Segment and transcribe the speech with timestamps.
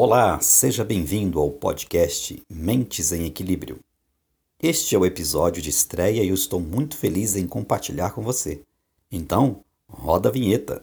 [0.00, 3.80] Olá, seja bem-vindo ao podcast Mentes em Equilíbrio.
[4.62, 8.62] Este é o episódio de estreia e eu estou muito feliz em compartilhar com você.
[9.10, 10.82] Então, roda a vinheta.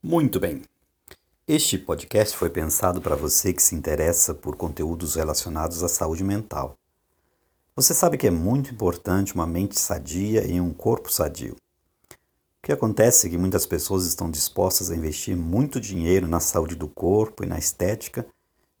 [0.00, 0.62] Muito bem.
[1.48, 6.74] Este podcast foi pensado para você que se interessa por conteúdos relacionados à saúde mental.
[7.76, 11.54] Você sabe que é muito importante uma mente sadia e um corpo sadio.
[12.10, 12.16] O
[12.64, 16.88] que acontece é que muitas pessoas estão dispostas a investir muito dinheiro na saúde do
[16.88, 18.26] corpo e na estética,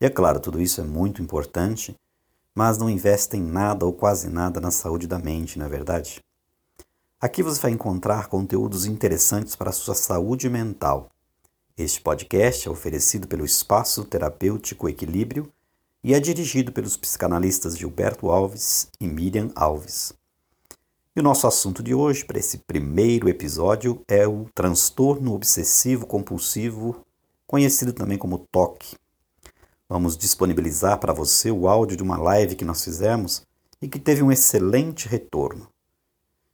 [0.00, 1.94] e é claro, tudo isso é muito importante,
[2.52, 6.18] mas não investem nada ou quase nada na saúde da mente, não é verdade?
[7.20, 11.12] Aqui você vai encontrar conteúdos interessantes para a sua saúde mental
[11.76, 15.52] este podcast é oferecido pelo Espaço Terapêutico Equilíbrio
[16.02, 20.14] e é dirigido pelos psicanalistas Gilberto Alves e Miriam Alves.
[21.14, 27.04] E o nosso assunto de hoje, para esse primeiro episódio, é o transtorno obsessivo compulsivo,
[27.46, 28.96] conhecido também como TOC.
[29.86, 33.42] Vamos disponibilizar para você o áudio de uma live que nós fizemos
[33.82, 35.68] e que teve um excelente retorno.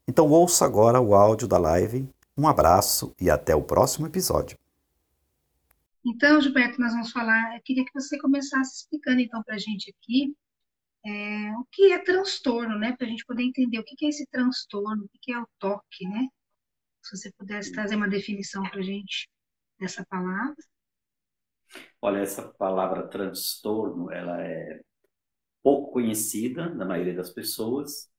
[0.06, 2.08] Então ouça agora o áudio da live.
[2.36, 4.58] Um abraço e até o próximo episódio.
[6.05, 7.56] Então, Gilberto, nós vamos falar.
[7.56, 10.34] Eu queria que você começasse explicando então para a gente aqui
[11.05, 12.95] é, o que é transtorno, né?
[12.97, 16.08] Para a gente poder entender o que é esse transtorno, o que é o toque,
[16.08, 16.28] né?
[17.03, 19.28] Se você pudesse trazer uma definição para a gente
[19.78, 20.56] dessa palavra.
[22.00, 24.80] Olha, essa palavra transtorno, ela é
[25.62, 28.11] pouco conhecida na maioria das pessoas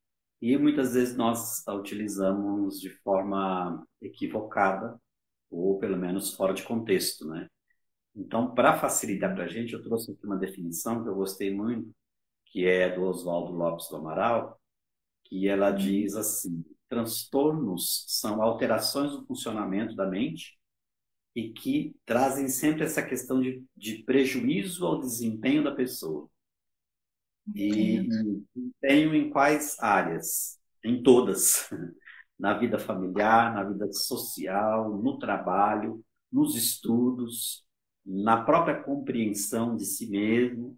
[0.41, 4.99] e muitas vezes nós a utilizamos de forma equivocada
[5.49, 7.47] ou pelo menos fora de contexto, né?
[8.15, 11.91] Então, para facilitar para a gente, eu trouxe aqui uma definição que eu gostei muito,
[12.45, 14.59] que é do Oswaldo Lopes do Amaral,
[15.23, 15.77] que ela uhum.
[15.77, 20.57] diz assim: transtornos são alterações no funcionamento da mente
[21.35, 26.29] e que trazem sempre essa questão de, de prejuízo ao desempenho da pessoa.
[27.55, 30.59] E, e desempenho em quais áreas?
[30.83, 31.69] Em todas.
[32.39, 37.63] Na vida familiar, na vida social, no trabalho, nos estudos,
[38.05, 40.77] na própria compreensão de si mesmo,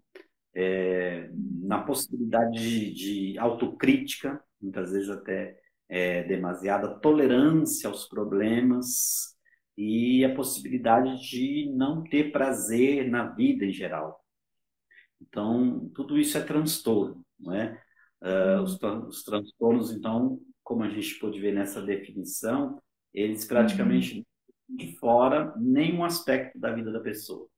[0.54, 1.28] é,
[1.62, 9.36] na possibilidade de, de, autocrítica, muitas vezes até é, demasiada tolerância aos problemas
[9.76, 14.24] e a possibilidade de não ter prazer na vida em geral.
[15.20, 17.82] Então, tudo isso é transtorno, não é?
[18.22, 22.80] Uh, os, os, transtornos, então, como a gente pode ver nessa definição,
[23.12, 24.24] eles praticamente uhum
[24.68, 27.48] de fora nenhum aspecto da vida da pessoa.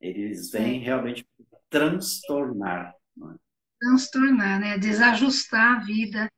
[0.00, 0.84] Eles vêm é.
[0.84, 1.26] realmente
[1.68, 2.94] transtornar.
[3.18, 3.34] É?
[3.80, 4.78] Transtornar, né?
[4.78, 6.30] Desajustar a vida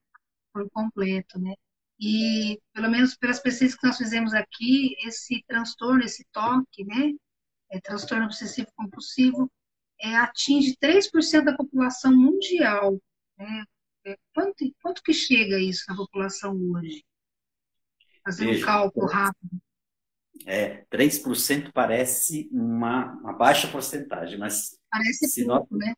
[0.53, 1.55] por completo, né?
[1.99, 7.13] E, pelo menos pelas pesquisas que nós fizemos aqui, esse transtorno, esse toque, né?
[7.71, 9.51] É, transtorno obsessivo compulsivo,
[10.01, 13.01] é, atinge 3% da população mundial.
[13.37, 13.65] Né?
[14.07, 17.05] É, quanto, quanto que chega isso na população hoje?
[18.25, 19.61] Fazer um cálculo rápido
[20.45, 24.79] é, 3% parece uma, uma baixa porcentagem, mas.
[24.91, 25.81] Parece se pouco, nós...
[25.81, 25.95] né?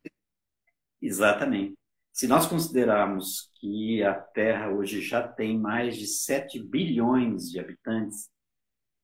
[1.01, 1.75] Exatamente.
[2.11, 8.29] Se nós considerarmos que a Terra hoje já tem mais de 7 bilhões de habitantes,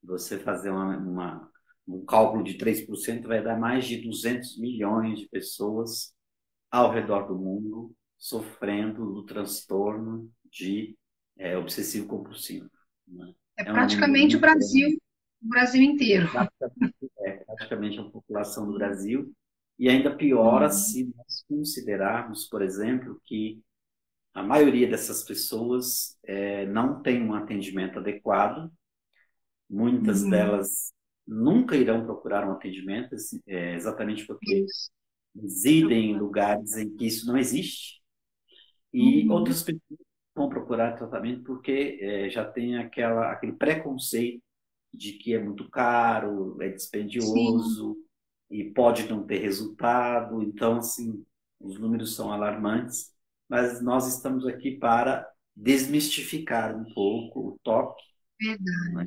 [0.02, 1.50] você fazer uma, uma,
[1.88, 6.14] um cálculo de 3% vai dar mais de 200 milhões de pessoas
[6.70, 10.96] ao redor do mundo sofrendo do transtorno de
[11.38, 12.68] é, obsessivo compulsivo.
[13.06, 13.32] Né?
[13.58, 14.88] É, é praticamente um o Brasil
[15.42, 16.28] o Brasil inteiro.
[17.20, 19.32] É, praticamente a população do Brasil.
[19.78, 20.72] E ainda piora uhum.
[20.72, 23.60] se nós considerarmos, por exemplo, que
[24.32, 28.70] a maioria dessas pessoas é, não tem um atendimento adequado,
[29.68, 30.30] muitas uhum.
[30.30, 30.92] delas
[31.26, 33.16] nunca irão procurar um atendimento,
[33.46, 34.90] é, exatamente porque isso.
[35.34, 38.00] residem em lugares em que isso não existe,
[38.92, 39.32] e uhum.
[39.32, 40.00] outras pessoas
[40.34, 44.42] vão procurar tratamento porque é, já tem aquela, aquele preconceito
[44.96, 48.04] de que é muito caro, é dispendioso Sim.
[48.50, 50.42] e pode não ter resultado.
[50.42, 51.24] Então, assim,
[51.60, 53.12] os números são alarmantes,
[53.48, 58.02] mas nós estamos aqui para desmistificar um pouco o toque.
[58.40, 58.94] Verdade.
[58.94, 59.04] Né?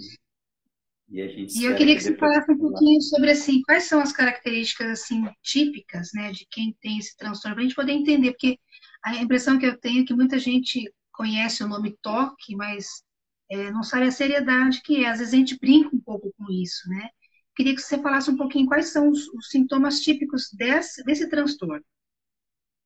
[1.11, 3.85] E, a gente e eu queria que, que você falasse um pouquinho sobre assim, quais
[3.85, 7.93] são as características assim típicas, né, de quem tem esse transtorno, para a gente poder
[7.93, 8.59] entender, porque
[9.03, 13.03] a impressão que eu tenho é que muita gente conhece o nome toque, mas
[13.49, 15.09] é, não sabe a seriedade que é.
[15.09, 17.09] Às vezes a gente brinca um pouco com isso, né?
[17.55, 21.83] Queria que você falasse um pouquinho quais são os, os sintomas típicos desse, desse transtorno.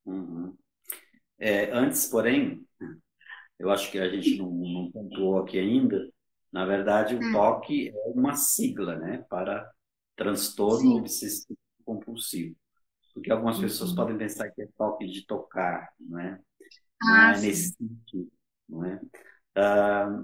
[0.06, 0.58] Uhum.
[1.40, 2.66] É, antes, porém,
[3.60, 6.10] eu acho que a gente não, não pontuou aqui ainda,
[6.52, 9.70] na verdade, o Hum, TOC é uma sigla, né, para
[10.16, 12.56] transtorno obsessivo compulsivo.
[13.14, 13.96] Porque algumas pessoas Uhum.
[13.96, 16.40] podem pensar que é toque de tocar, não é?
[17.02, 18.32] Não Ah, é nesse sentido,
[18.70, 19.02] não é?
[19.56, 20.24] Ah,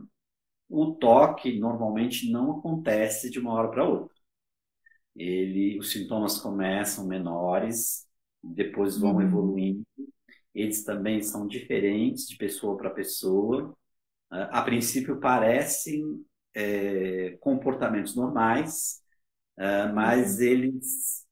[0.70, 4.16] o toque normalmente não acontece de uma hora para outra.
[5.16, 8.08] Ele, os sintomas começam menores,
[8.44, 9.22] depois vão Uhum.
[9.22, 9.86] evoluindo.
[10.56, 13.76] Eles também são diferentes de pessoa para pessoa.
[14.32, 16.04] Ah, a princípio parecem
[16.56, 19.02] é, comportamentos normais,
[19.58, 20.42] ah, mas Uhum.
[20.42, 21.26] eles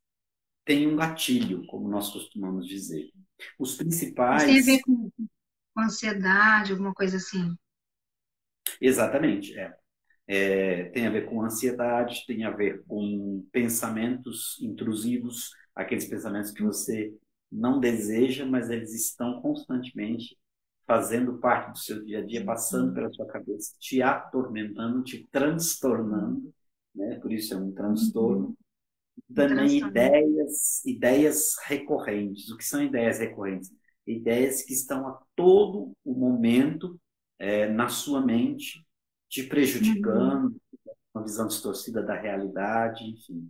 [0.66, 3.12] têm um gatilho, como nós costumamos dizer.
[3.60, 3.75] Os
[4.31, 5.12] Mas tem a ver principais, com
[5.78, 7.56] ansiedade, alguma coisa assim.
[8.81, 9.74] Exatamente, é.
[10.28, 16.64] É, tem a ver com ansiedade, tem a ver com pensamentos intrusivos, aqueles pensamentos que
[16.64, 17.14] você
[17.52, 20.38] não deseja, mas eles estão constantemente
[20.88, 22.94] fazendo parte do seu dia a dia, passando Uhum.
[22.94, 26.54] pela sua cabeça, te atormentando, te transtornando,
[26.96, 27.19] né?
[27.22, 28.14] Por isso é um Uhum.
[28.14, 28.56] transtorno.
[29.38, 29.90] Um Também transtorno.
[29.90, 32.50] ideias, ideias recorrentes.
[32.50, 33.72] O que são ideias recorrentes?
[34.06, 37.00] Ideias que estão a todo o momento
[37.39, 38.86] é, na sua mente,
[39.30, 39.44] te
[39.80, 40.42] Uhum.
[40.44, 40.56] prejudicando,
[41.13, 43.50] uma visão distorcida da realidade, enfim,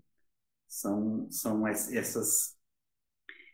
[0.68, 2.58] são, são essas,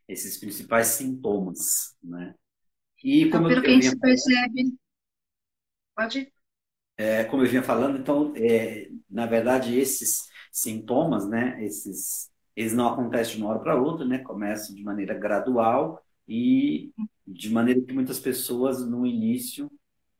[0.07, 2.35] esses principais sintomas, né?
[3.03, 4.61] E Então, como eu, pelo que a eu gente percebe,
[5.95, 6.31] pode.
[6.97, 10.19] é, como eu vinha falando, então, é, na verdade, esses
[10.51, 15.13] sintomas, né, esses, eles não acontecem de uma hora para outra, né, começam de maneira
[15.15, 16.93] gradual e
[17.25, 19.71] de maneira que muitas pessoas no início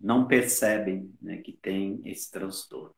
[0.03, 2.95] não percebem, né, que tem esse transtorno.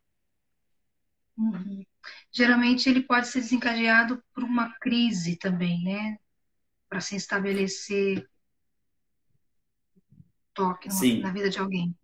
[1.38, 1.86] Uhum.
[2.31, 6.18] Geralmente ele pode ser desencadeado por uma crise também, né?
[6.90, 8.28] Para se estabelecer
[10.56, 11.96] toque numa- na Sim, vida de alguém.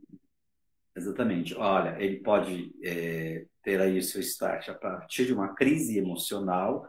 [0.96, 1.56] Exatamente.
[1.56, 6.88] Olha, ele pode é, ter aí o seu start a partir de uma crise emocional,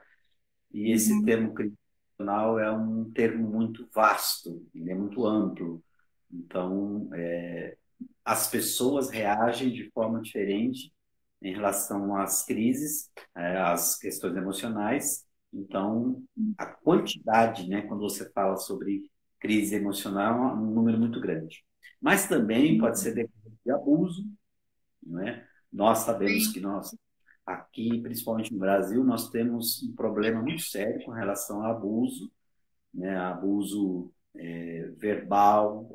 [0.72, 1.24] e esse Uhum.
[1.24, 1.76] termo crise
[2.20, 5.84] emocional é um termo muito vasto, ele é muito amplo.
[6.32, 7.76] Então, é,
[8.24, 10.92] as pessoas reagem de forma diferente
[11.40, 15.26] em relação às crises, é, às questões emocionais.
[15.52, 16.22] Então,
[16.56, 19.10] a quantidade, né, quando você fala sobre
[19.40, 21.64] crise emocional, é um número muito grande.
[22.00, 24.24] Mas também pode ser decorrente de abuso,
[25.02, 25.46] não é?
[25.72, 26.96] Nós sabemos que nós,
[27.44, 32.30] aqui, principalmente no Brasil, nós temos um problema muito sério com relação a abuso,
[32.94, 33.16] né?
[33.16, 35.90] Abuso é, verbal,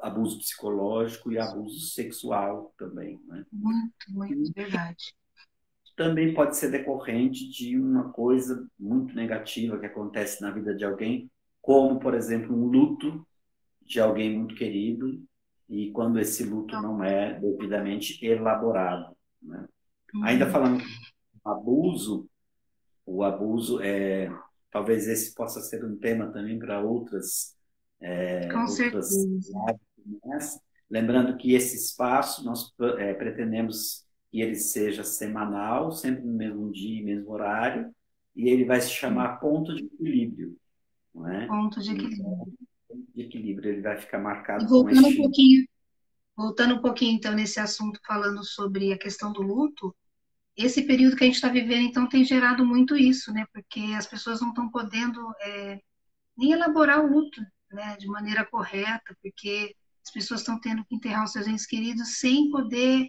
[0.00, 3.44] abuso psicológico e abuso sexual também, né?
[3.52, 5.14] Muito, muito, verdade.
[5.96, 11.30] também pode ser decorrente de uma coisa muito negativa que acontece na vida de alguém,
[11.60, 13.26] como, por exemplo, um luto
[13.82, 15.22] de alguém muito querido
[15.68, 19.66] e quando esse luto não é devidamente elaborado, né?
[20.22, 20.52] Ainda uhum.
[20.52, 22.28] falando do abuso,
[23.04, 24.30] o abuso é
[24.70, 27.55] talvez esse possa ser um tema também para outras
[28.00, 29.08] é, Com outras.
[30.88, 37.00] Lembrando que esse espaço nós é, pretendemos que ele seja semanal, sempre no mesmo dia
[37.00, 37.92] e mesmo horário,
[38.34, 40.56] e ele vai se chamar ponto de equilíbrio,
[41.14, 41.46] não é?
[41.46, 42.58] Ponto de Então, equilíbrio.
[42.88, 45.66] ponto de equilíbrio ele vai ficar E marcado com voltando um este pouquinho,
[46.36, 49.94] voltando um pouquinho então nesse assunto, falando sobre a questão do luto,
[50.56, 53.44] esse período que a gente está vivendo, então, tem gerado muito isso, né?
[53.52, 55.80] Porque as pessoas não estão podendo é,
[56.36, 57.40] nem elaborar o luto,
[57.76, 62.18] né, de maneira correta, porque as pessoas estão tendo que enterrar os seus entes queridos
[62.18, 63.08] sem poder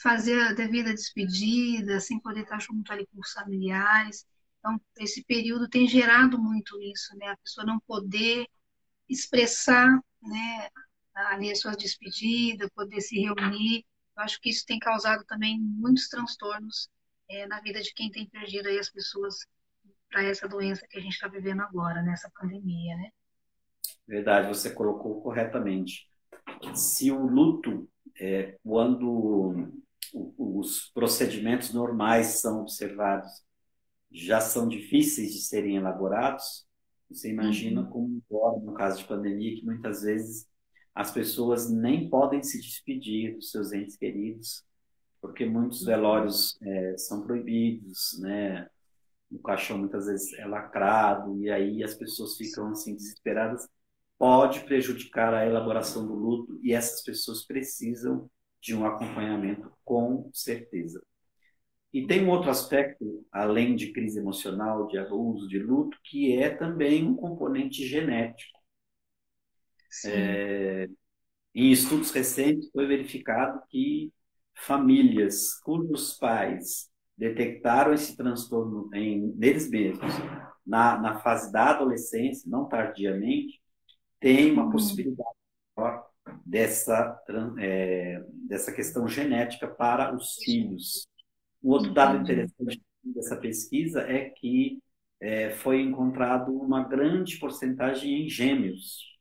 [0.00, 4.26] fazer a devida despedida, sem poder estar junto ali com os familiares.
[4.58, 7.28] Então, esse período tem gerado muito isso, né?
[7.28, 8.46] A pessoa não poder
[9.08, 9.88] expressar,
[10.22, 10.68] né,
[11.14, 13.84] ali a sua despedida, poder se reunir.
[14.16, 16.88] Eu acho que isso tem causado também muitos transtornos
[17.28, 19.36] é, na vida de quem tem perdido aí as pessoas
[20.10, 23.10] para essa doença que a gente está vivendo agora, nessa pandemia, né?
[24.06, 26.06] Verdade, você colocou corretamente.
[26.74, 27.88] Se o luto,
[28.20, 29.72] é, quando
[30.38, 33.30] os procedimentos normais são observados,
[34.12, 36.66] já são difíceis de serem elaborados,
[37.10, 40.48] você imagina Uhum, como agora, no caso de pandemia, que muitas vezes
[40.94, 44.64] as pessoas nem podem se despedir dos seus entes queridos,
[45.20, 48.68] porque muitos uhum, velórios é, são proibidos, né?
[49.30, 53.68] O caixão muitas vezes é lacrado, e aí as pessoas ficam assim desesperadas
[54.24, 61.04] pode prejudicar a elaboração do luto e essas pessoas precisam de um acompanhamento com certeza.
[61.92, 66.48] E tem um outro aspecto, além de crise emocional, de abuso, de luto, que é
[66.48, 68.58] também um componente genético.
[70.06, 70.88] é,
[71.54, 74.10] em estudos recentes foi verificado que
[74.54, 80.14] famílias cujos pais detectaram esse transtorno em neles mesmos
[80.66, 83.62] na, na fase da adolescência, não tardiamente,
[84.24, 84.70] tem uma uhum.
[84.70, 85.36] possibilidade
[85.76, 86.06] maior
[86.46, 87.22] dessa,
[87.58, 91.06] é, dessa questão genética para os filhos.
[91.62, 94.82] Um outro dado interessante dessa pesquisa é que
[95.20, 99.14] é, foi encontrado uma grande porcentagem em gêmeos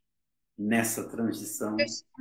[0.57, 1.75] nessa transição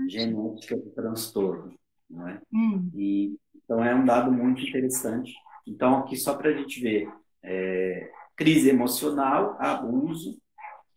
[0.09, 1.79] genética do transtorno.
[2.11, 2.43] Não é?
[2.53, 2.91] Hum.
[2.97, 5.33] E, então, é um dado muito interessante.
[5.65, 7.09] Então, aqui só para a gente ver,
[7.45, 10.42] é, crise emocional, abuso,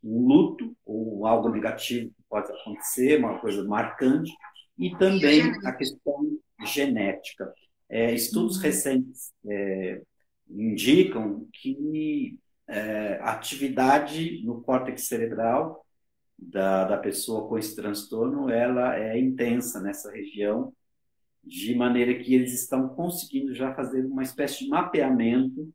[0.06, 4.32] luto, ou algo negativo que pode acontecer, uma coisa marcante,
[4.78, 7.52] e também a questão genética.
[7.90, 8.64] É, estudos uhum.
[8.64, 10.02] recentes é,
[10.50, 15.86] indicam que é, a atividade no córtex cerebral
[16.38, 20.74] da, da pessoa com esse transtorno ela é intensa nessa região,
[21.44, 25.72] de maneira que eles estão conseguindo já fazer uma espécie de mapeamento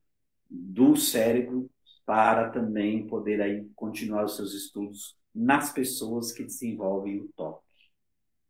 [0.48, 1.70] do cérebro
[2.10, 7.62] para também poder aí continuar os seus estudos nas pessoas que desenvolvem o toque.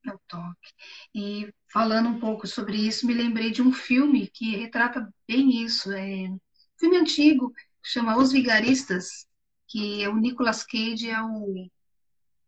[0.06, 0.72] O toque.
[1.14, 5.92] E falando um pouco sobre isso, me lembrei de um filme que retrata bem isso.
[5.92, 6.40] É um
[6.78, 7.52] filme antigo,
[7.82, 9.26] chama Os Vigaristas,
[9.68, 11.68] que é o Nicolas Cage é o,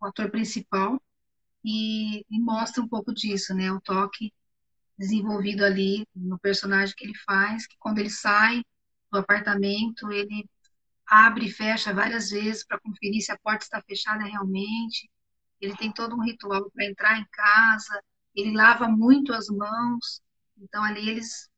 [0.01, 0.99] o ator principal
[1.63, 3.71] e, e, mostra um pouco disso, né?
[3.71, 4.33] O toque
[4.99, 8.65] desenvolvido ali no personagem que ele faz, que quando ele sai
[9.11, 10.49] do apartamento, ele
[11.13, 15.11] abre e fecha várias vezes para conferir se a porta está fechada realmente.
[15.61, 18.03] Ele tem todo um ritual para entrar em casa,
[18.35, 20.23] ele lava muito as mãos.
[20.57, 21.51] Então ali eles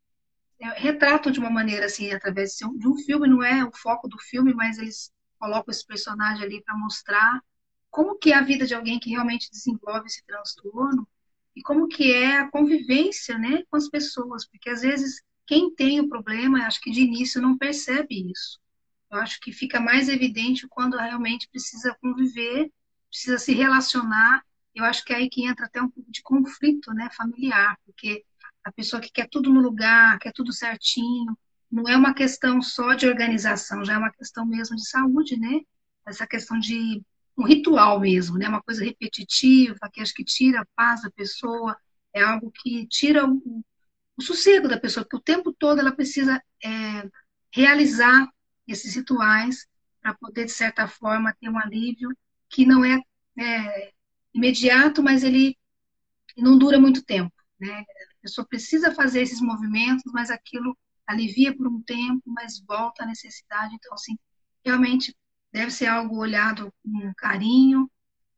[0.59, 4.19] é, retratam de uma maneira assim, através de um filme, não é o foco do
[4.19, 7.41] filme, mas eles colocam esse personagem ali para mostrar
[7.91, 11.07] como que é a vida de alguém que realmente desenvolve esse transtorno
[11.55, 16.01] e como que é a convivência, né, com as pessoas, porque às vezes quem tem
[16.01, 18.59] o problema, acho que de início não percebe isso.
[19.15, 22.71] Eu acho que fica mais evidente quando realmente precisa conviver,
[23.09, 24.43] precisa se relacionar.
[24.75, 28.25] Eu acho que é aí que entra até um pouco de conflito, né, familiar, porque
[28.65, 31.37] a pessoa que quer tudo no lugar, quer tudo certinho,
[31.71, 35.61] não é uma questão só de organização, já é uma questão mesmo de saúde, né?
[36.07, 37.03] Essa questão de
[37.39, 38.49] um ritual mesmo, né?
[38.49, 41.77] Uma coisa repetitiva, que acho que tira a paz da pessoa,
[42.13, 43.65] é algo que tira o,
[44.17, 47.09] o sossego da pessoa, porque o tempo todo ela precisa é,
[47.53, 48.29] realizar
[48.67, 49.67] esses rituais
[50.01, 52.17] para poder, de certa forma, ter um alívio
[52.49, 53.01] que não é,
[53.39, 53.93] é
[54.33, 55.57] imediato, mas ele
[56.37, 57.33] não dura muito tempo.
[57.59, 57.81] Né?
[57.81, 63.07] A pessoa precisa fazer esses movimentos, mas aquilo alivia por um tempo, mas volta à
[63.07, 63.75] necessidade.
[63.75, 64.19] Então, assim,
[64.65, 65.17] realmente
[65.53, 67.91] deve ser algo olhado com carinho,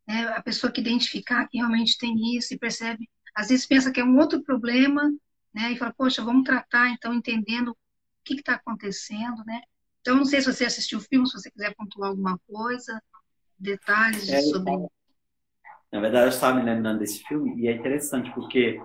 [0.06, 0.28] né?
[0.28, 4.04] a pessoa que identificar que realmente tem isso e percebe, às vezes pensa que é
[4.04, 5.10] um outro problema,
[5.52, 5.72] né?
[5.72, 7.76] E fala, poxa, vamos tratar, então, entendendo o
[8.24, 9.60] que está acontecendo, né?
[10.06, 13.02] Então, não sei se você assistiu o filme, se você quiser pontuar alguma coisa,
[13.58, 14.86] detalhes é, sobre.
[15.90, 18.80] Na verdade, eu estava me lembrando desse filme e é interessante porque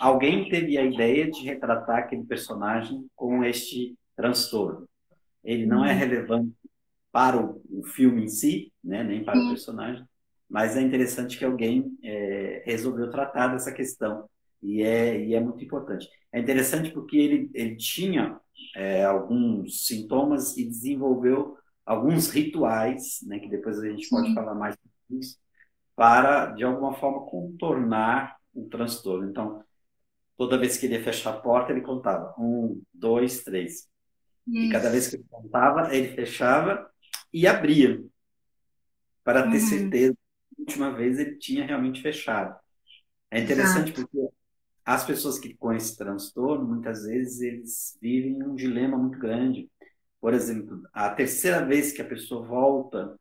[0.00, 4.88] alguém teve a ideia de retratar aquele personagem com este transtorno.
[5.44, 5.98] Ele não é uhum.
[5.98, 6.54] relevante
[7.12, 9.44] para o, o, filme em si, né, nem para Sim.
[9.44, 10.02] o personagem,
[10.48, 14.30] mas é interessante que alguém é, resolveu tratar dessa questão
[14.62, 16.08] e é, e é muito importante.
[16.32, 18.40] É interessante porque ele, ele tinha
[18.74, 24.10] é, alguns sintomas e desenvolveu alguns rituais, né, que depois a gente Sim.
[24.10, 25.38] pode falar mais sobre isso,
[25.94, 29.28] para, de alguma forma, contornar o transtorno.
[29.28, 29.62] Então,
[30.36, 33.86] toda vez que ele ia fechar a porta, ele contava um, dois, três.
[34.46, 34.66] Isso.
[34.66, 36.90] E cada vez que ele contava, ele fechava
[37.32, 38.02] e abria,
[39.22, 39.66] para ter uhum.
[39.66, 42.54] certeza que a última vez ele tinha realmente fechado.
[43.30, 44.08] É interessante Exato.
[44.08, 44.33] porque
[44.84, 49.70] as pessoas que com esse transtorno, muitas vezes, eles vivem um dilema muito grande.
[50.20, 53.18] Por exemplo, a terceira vez que a pessoa volta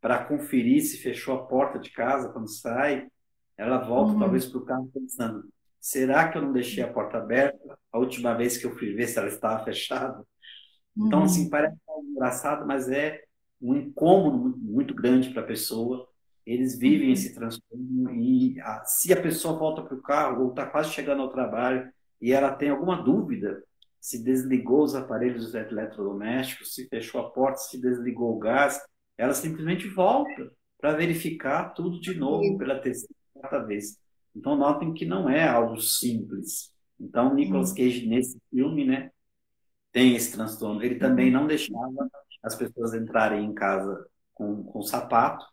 [0.00, 3.08] para conferir se fechou a porta de casa quando sai,
[3.56, 4.18] ela volta uhum.
[4.18, 5.48] talvez para o carro pensando:
[5.80, 9.08] será que eu não deixei a porta aberta a última vez que eu fui ver
[9.08, 10.18] se ela estava fechada?
[10.94, 11.06] Uhum.
[11.06, 11.76] Então, assim, parece
[12.10, 13.22] engraçado, mas é
[13.60, 16.06] um incômodo muito grande para a pessoa
[16.46, 20.64] eles vivem esse transtorno e a, se a pessoa volta para o carro ou está
[20.64, 23.62] quase chegando ao trabalho e ela tem alguma dúvida
[24.06, 28.80] se desligou os aparelhos eletrodomésticos, se fechou a porta, se desligou o gás,
[29.18, 33.98] ela simplesmente volta para verificar tudo de novo pela terceira vez.
[34.32, 36.72] Então notem que não é algo simples.
[37.00, 37.72] Então Nicolas.
[37.72, 39.10] Cage nesse filme, né,
[39.90, 40.84] tem esse transtorno.
[40.84, 41.40] Ele também uhum.
[41.40, 42.08] não deixava
[42.44, 45.44] as pessoas entrarem em casa com, com sapato,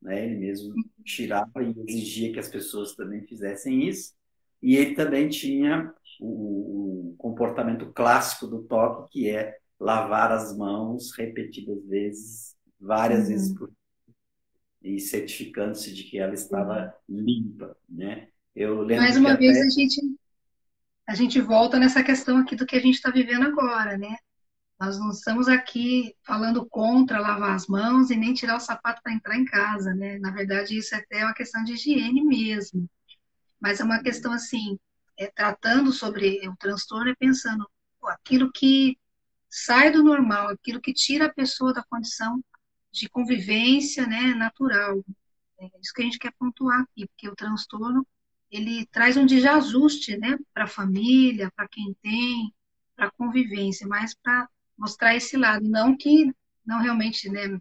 [0.00, 0.24] né?
[0.24, 0.74] Ele mesmo
[1.04, 4.14] tirava e exigia que as pessoas também fizessem isso.
[4.62, 11.12] E ele também tinha o, o comportamento clássico do toque, que é lavar as mãos
[11.16, 13.28] repetidas vezes, várias uhum.
[13.28, 13.70] vezes por
[14.80, 18.28] e certificando-se de que ela estava limpa, né?
[18.54, 19.66] Eu lembro Mais uma vez até...
[19.66, 20.00] a gente
[21.06, 24.14] a gente volta nessa questão aqui do que a gente está vivendo agora, né?
[24.78, 29.12] Nós não estamos aqui falando contra lavar as mãos e nem tirar o sapato para
[29.12, 30.18] entrar em casa, né?
[30.18, 32.88] Na verdade, isso é até uma questão de higiene mesmo.
[33.60, 34.78] Mas é uma questão assim,
[35.18, 37.68] é, tratando sobre o transtorno e pensando
[38.00, 38.96] pô, aquilo que
[39.50, 42.42] sai do normal, aquilo que tira a pessoa da condição
[42.92, 45.04] de convivência, né, natural.
[45.58, 48.06] É isso que a gente quer pontuar aqui, porque o transtorno
[48.50, 52.54] ele traz um desajuste, né, para a família, para quem tem,
[52.94, 56.32] para a convivência, mas para mostrar esse lado, não que
[56.64, 57.58] não realmente, né,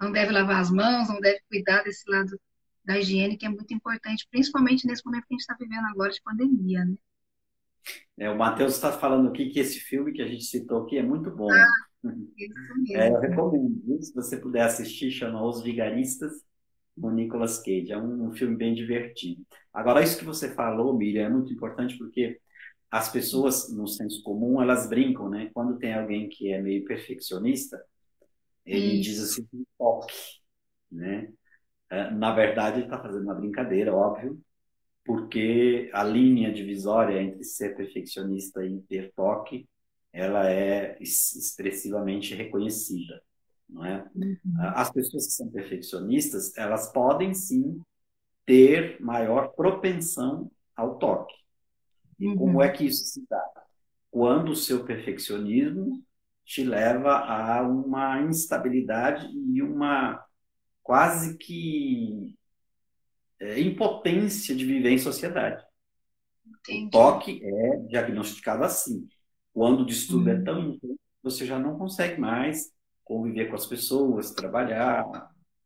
[0.00, 2.38] não deve lavar as mãos, não deve cuidar desse lado
[2.84, 6.12] da higiene, que é muito importante, principalmente nesse momento que a gente está vivendo agora
[6.12, 6.96] de pandemia, né?
[8.18, 11.02] É, o Matheus está falando aqui que esse filme que a gente citou aqui é
[11.02, 11.50] muito bom.
[11.50, 11.66] Ah,
[12.90, 16.32] é, eu recomendo, se você puder assistir, chama Os Vigaristas,
[16.96, 17.92] no Nicolas Cage.
[17.92, 19.44] É um, um, filme bem divertido.
[19.72, 22.40] Agora, isso que você falou, Miriam, é muito importante porque
[22.96, 25.50] as pessoas, no senso comum, elas brincam, né?
[25.52, 27.78] Quando tem alguém que é meio perfeccionista,
[28.64, 29.02] ele isso.
[29.02, 29.46] diz assim,
[29.78, 30.14] toque,
[30.90, 31.30] né?
[31.90, 34.40] É, na verdade, ele está fazendo uma brincadeira, óbvio,
[35.04, 39.68] porque a linha divisória entre ser perfeccionista e ter toque,
[40.10, 43.22] ela é expressivamente reconhecida,
[43.68, 44.08] não é?
[44.14, 44.38] Uhum.
[44.58, 47.78] As pessoas que são perfeccionistas, elas podem sim
[48.46, 51.45] ter maior propensão ao toque.
[52.18, 52.36] Uhum.
[52.36, 53.44] como é que isso se dá?
[54.10, 56.02] Quando o seu perfeccionismo
[56.44, 60.24] te leva a uma instabilidade e uma
[60.82, 62.36] quase que
[63.40, 65.64] é, impotência de viver em sociedade.
[66.46, 66.86] Entendi.
[66.86, 69.08] O toque é diagnosticado assim.
[69.52, 70.44] Quando o distúrbio é uhum.
[70.44, 72.70] tão intenso, você já não consegue mais
[73.04, 75.04] conviver com as pessoas, trabalhar,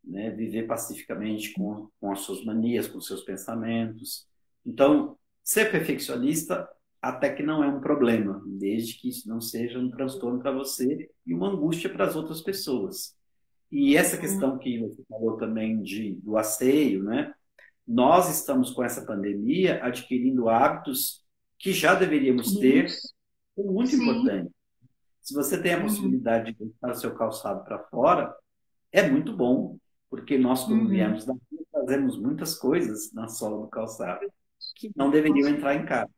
[0.02, 4.26] né, viver pacificamente com, com as suas manias, com os seus pensamentos.
[4.64, 5.18] Então,
[5.50, 6.68] ser perfeccionista
[7.02, 11.10] até que não é um problema, desde que isso não seja um transtorno para você
[11.26, 13.16] e uma angústia para as outras pessoas.
[13.68, 14.20] E essa uhum.
[14.20, 17.34] questão que você falou também de, do asseio, né?
[17.84, 21.24] Nós estamos com essa pandemia adquirindo hábitos
[21.58, 22.86] que já deveríamos ter,
[23.58, 24.02] é muito Sim.
[24.04, 24.52] importante.
[25.20, 25.82] Se você tem a uhum.
[25.82, 28.32] possibilidade de deixar o seu calçado para fora,
[28.92, 30.88] é muito bom, porque nós, quando uhum.
[30.88, 34.30] viemos da rua, fazemos muitas coisas na sola do calçado
[34.74, 36.10] que não deveriam entrar em casa.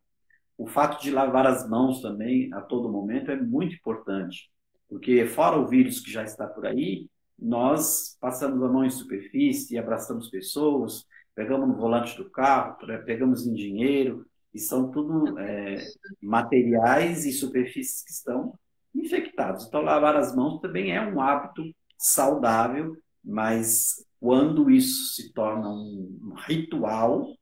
[0.57, 4.51] O fato de lavar as mãos também a todo momento é muito importante,
[4.89, 9.79] porque fora o vírus que já está por aí, nós passamos a mão em superfície,
[9.79, 15.77] abraçamos pessoas, pegamos no volante do carro, pegamos em dinheiro, e são tudo é,
[16.23, 18.55] materiais e superfícies que estão
[18.95, 19.67] infectados.
[19.67, 21.63] Então, lavar as mãos também é um hábito
[21.97, 27.35] saudável, mas quando isso se torna um ritual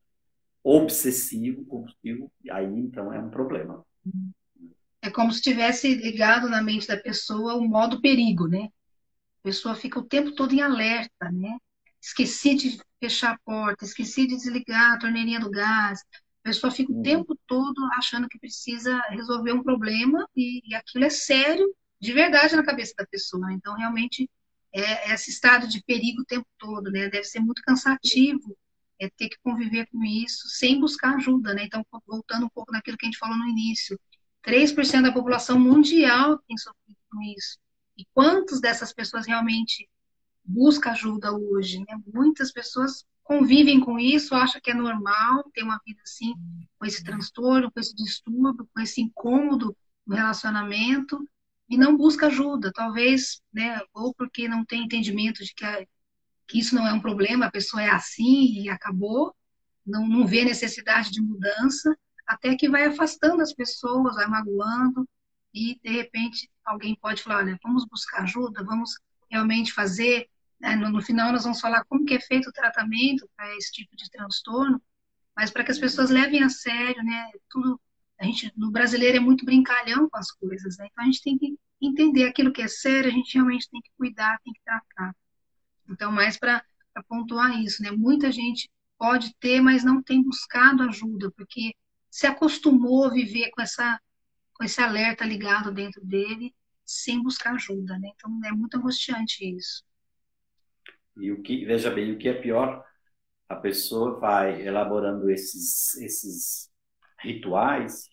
[0.63, 3.85] obsessivo, compulsivo, aí então é um problema.
[5.03, 8.69] É como se tivesse ligado na mente da pessoa o modo perigo, né?
[9.41, 11.57] A pessoa fica o tempo todo em alerta, né?
[12.01, 16.01] Esqueci de fechar a porta, esqueci de desligar a torneirinha do gás.
[16.43, 17.03] A pessoa fica o uhum.
[17.03, 21.67] tempo todo achando que precisa resolver um problema e, e, aquilo é sério,
[22.01, 23.47] de verdade, na cabeça da pessoa.
[23.47, 23.55] Né?
[23.55, 24.29] Então, realmente,
[24.73, 27.09] é, é esse estado de perigo o tempo todo, né?
[27.09, 28.57] Deve ser muito cansativo
[29.01, 31.65] é ter que conviver com isso sem buscar ajuda, né?
[31.65, 33.99] Então, voltando um pouco naquilo que a gente falou no início,
[34.43, 37.59] 3% da população mundial tem sofrido com isso.
[37.97, 39.89] E quantas dessas pessoas realmente
[40.45, 41.79] busca ajuda hoje?
[41.81, 41.99] Né?
[42.13, 46.35] Muitas pessoas convivem com isso, acham que é normal ter uma vida assim,
[46.79, 51.23] com esse transtorno, com esse distúrbio, com esse incômodo no relacionamento,
[51.69, 55.87] e não busca ajuda, talvez, né, ou porque não tem entendimento de que, a,
[56.51, 59.33] que isso não é um problema, a pessoa é assim e acabou,
[59.87, 65.09] não, não vê necessidade de mudança, até que vai afastando as pessoas, vai magoando,
[65.55, 68.91] e de repente alguém pode falar, olha, vamos buscar ajuda, vamos
[69.31, 70.29] realmente fazer.
[70.61, 70.75] Né?
[70.75, 73.95] No, no, final nós vamos falar como que é feito o tratamento para esse tipo
[73.97, 74.83] de transtorno,
[75.37, 77.31] mas para que as pessoas levem a sério, né?
[77.49, 77.81] Tudo
[78.19, 80.89] a gente no brasileiro é muito brincalhão com as coisas, né?
[80.91, 83.91] Então a gente tem que entender aquilo que é sério, a gente realmente tem que
[83.97, 85.15] cuidar, tem que tratar.
[85.91, 86.65] Então mais para
[87.09, 87.91] pontuar isso, né?
[87.91, 91.75] Muita gente pode ter, mas não tem buscado ajuda, porque
[92.11, 93.99] se acostumou a viver com essa
[94.55, 98.11] com esse alerta ligado dentro dele sem buscar ajuda, né?
[98.15, 99.83] Então é muito angustiante isso.
[101.17, 102.85] E o que, veja bem, o que é pior,
[103.49, 106.71] a pessoa vai elaborando esses, esses
[107.21, 108.09] rituais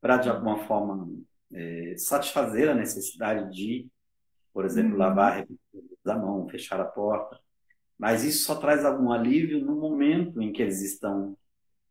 [0.00, 1.08] para, de alguma forma,
[1.52, 3.88] é, satisfazer a necessidade de,
[4.52, 4.98] por exemplo, uhum.
[4.98, 5.46] lavar
[6.04, 7.38] a mão, fechar a porta.
[7.98, 11.36] Mas isso só traz algum alívio no momento em que eles estão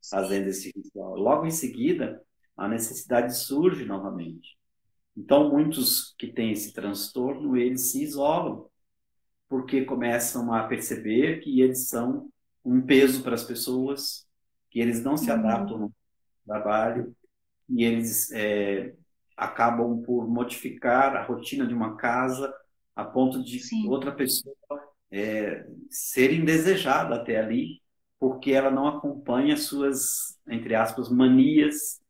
[0.09, 1.15] fazendo esse ritual.
[1.15, 2.21] Logo em seguida,
[2.57, 4.57] a necessidade surge novamente.
[5.15, 8.67] Então, muitos que têm esse transtorno, eles se isolam,
[9.47, 12.29] porque começam a perceber que eles são
[12.63, 14.27] um peso para as pessoas,
[14.69, 15.37] que eles não se uhum.
[15.37, 15.95] adaptam no
[16.45, 17.15] trabalho,
[17.69, 18.95] e eles é,
[19.39, 22.53] acabam por modificar a rotina de uma casa
[22.95, 23.87] a ponto de Sim.
[23.87, 24.55] outra pessoa
[25.11, 27.81] é, ser indesejada até ali,
[28.19, 32.01] porque ela não acompanha suas, entre aspas, manias.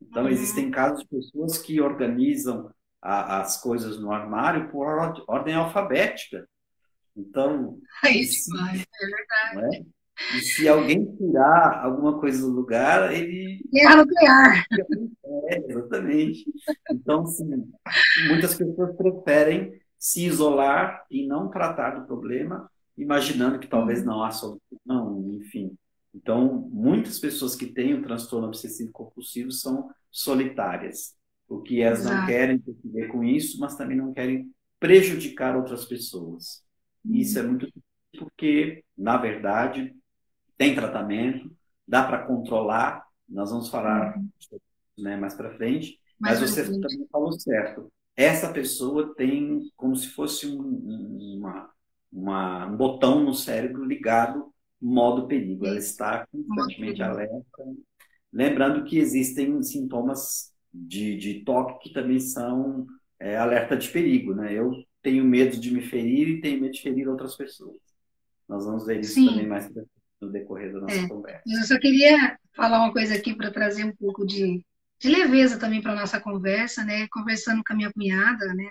[0.00, 0.28] Então, uhum.
[0.28, 4.86] existem casos de pessoas que organizam a, as coisas no armário por
[5.26, 6.48] ordem alfabética.
[7.16, 7.78] Então.
[8.04, 9.86] É isso, é verdade.
[10.32, 10.36] É?
[10.36, 13.62] E se alguém tirar alguma coisa do lugar, ele.
[13.72, 14.66] Guerra nuclear.
[15.48, 16.44] É, exatamente.
[16.90, 17.70] Então, sim,
[18.28, 24.30] muitas pessoas preferem se isolar e não tratar do problema, imaginando que talvez não há
[24.30, 25.76] solução, enfim.
[26.14, 31.14] Então, muitas pessoas que têm o transtorno obsessivo compulsivo são solitárias,
[31.46, 32.16] porque elas Exato.
[32.16, 36.62] não querem ter que ver com isso, mas também não querem prejudicar outras pessoas.
[37.04, 37.68] E isso é muito
[38.18, 39.94] porque, na verdade,
[40.60, 41.50] tem tratamento,
[41.88, 44.28] dá para controlar, nós vamos falar uhum.
[44.98, 46.82] né, mais para frente, mas, mas você frente.
[46.82, 47.90] também falou certo.
[48.14, 51.70] Essa pessoa tem como se fosse um, uma,
[52.12, 55.64] uma, um botão no cérebro ligado modo perigo.
[55.64, 57.64] Ela está constantemente alerta.
[58.30, 62.86] Lembrando que existem sintomas de, de toque que também são
[63.18, 64.34] é, alerta de perigo.
[64.34, 64.52] Né?
[64.52, 67.78] Eu tenho medo de me ferir e tenho medo de ferir outras pessoas.
[68.46, 69.26] Nós vamos ver isso Sim.
[69.26, 69.84] também mais para
[70.20, 71.42] no decorrer da nossa é, conversa.
[71.46, 74.64] Eu só queria falar uma coisa aqui para trazer um pouco de,
[74.98, 77.08] de leveza também para a nossa conversa, né?
[77.10, 78.68] Conversando com a minha cunhada, né?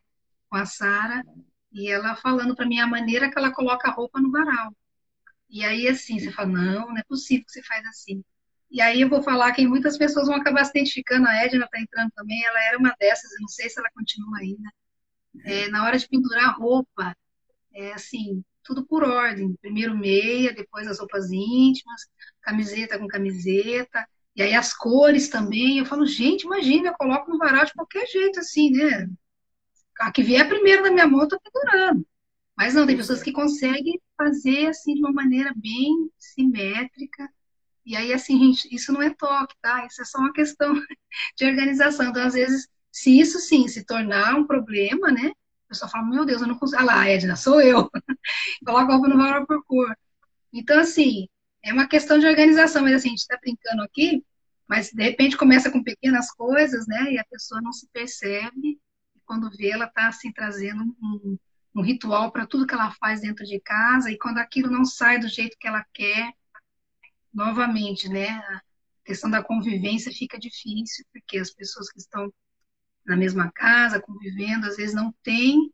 [0.49, 1.23] Com a Sara,
[1.71, 4.73] e ela falando para mim a maneira que ela coloca a roupa no varal.
[5.49, 8.23] E aí, assim, você fala, não, não é possível que você faz assim.
[8.71, 11.79] E aí eu vou falar que muitas pessoas vão acabar se identificando, a Edna está
[11.81, 14.69] entrando também, ela era uma dessas, eu não sei se ela continua ainda.
[15.43, 17.15] É, na hora de pendurar roupa,
[17.73, 19.55] é assim, tudo por ordem.
[19.61, 22.01] Primeiro meia, depois as roupas íntimas,
[22.41, 25.79] camiseta com camiseta, e aí as cores também.
[25.79, 29.09] Eu falo, gente, imagina, eu coloco no varal de qualquer jeito, assim, né?
[29.99, 32.05] A que vier primeiro na minha mão, eu tô pendurando.
[32.55, 37.27] Mas não, tem pessoas que conseguem fazer assim de uma maneira bem simétrica.
[37.85, 39.85] E aí, assim, gente, isso não é toque, tá?
[39.87, 40.73] Isso é só uma questão
[41.37, 42.09] de organização.
[42.09, 45.31] Então, às vezes, se isso sim se tornar um problema, né?
[45.65, 46.81] A pessoa fala, meu Deus, eu não consigo.
[46.81, 47.89] Ah lá, Edna, sou eu.
[48.65, 49.95] Coloca a roupa no varal por cor.
[50.53, 51.27] Então, assim,
[51.63, 54.23] é uma questão de organização, mas assim, a gente está brincando aqui,
[54.67, 57.13] mas de repente começa com pequenas coisas, né?
[57.13, 58.79] E a pessoa não se percebe,
[59.15, 61.37] e quando vê, ela está assim, trazendo um,
[61.75, 65.19] um ritual para tudo que ela faz dentro de casa, e quando aquilo não sai
[65.19, 66.33] do jeito que ela quer,
[67.33, 68.29] novamente, né?
[68.29, 68.61] A
[69.05, 72.31] questão da convivência fica difícil, porque as pessoas que estão
[73.05, 75.71] na mesma casa, convivendo, às vezes não tem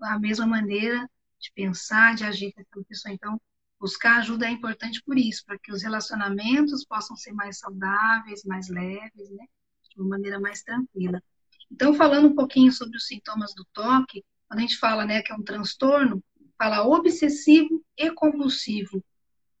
[0.00, 1.08] a mesma maneira
[1.42, 3.12] de pensar, de agir com aquela pessoa.
[3.12, 3.40] Então,
[3.78, 8.68] buscar ajuda é importante por isso, para que os relacionamentos possam ser mais saudáveis, mais
[8.68, 9.46] leves, né?
[9.90, 11.22] De uma maneira mais tranquila.
[11.70, 15.32] Então, falando um pouquinho sobre os sintomas do toque, quando a gente fala né, que
[15.32, 16.22] é um transtorno,
[16.56, 19.04] fala obsessivo e compulsivo.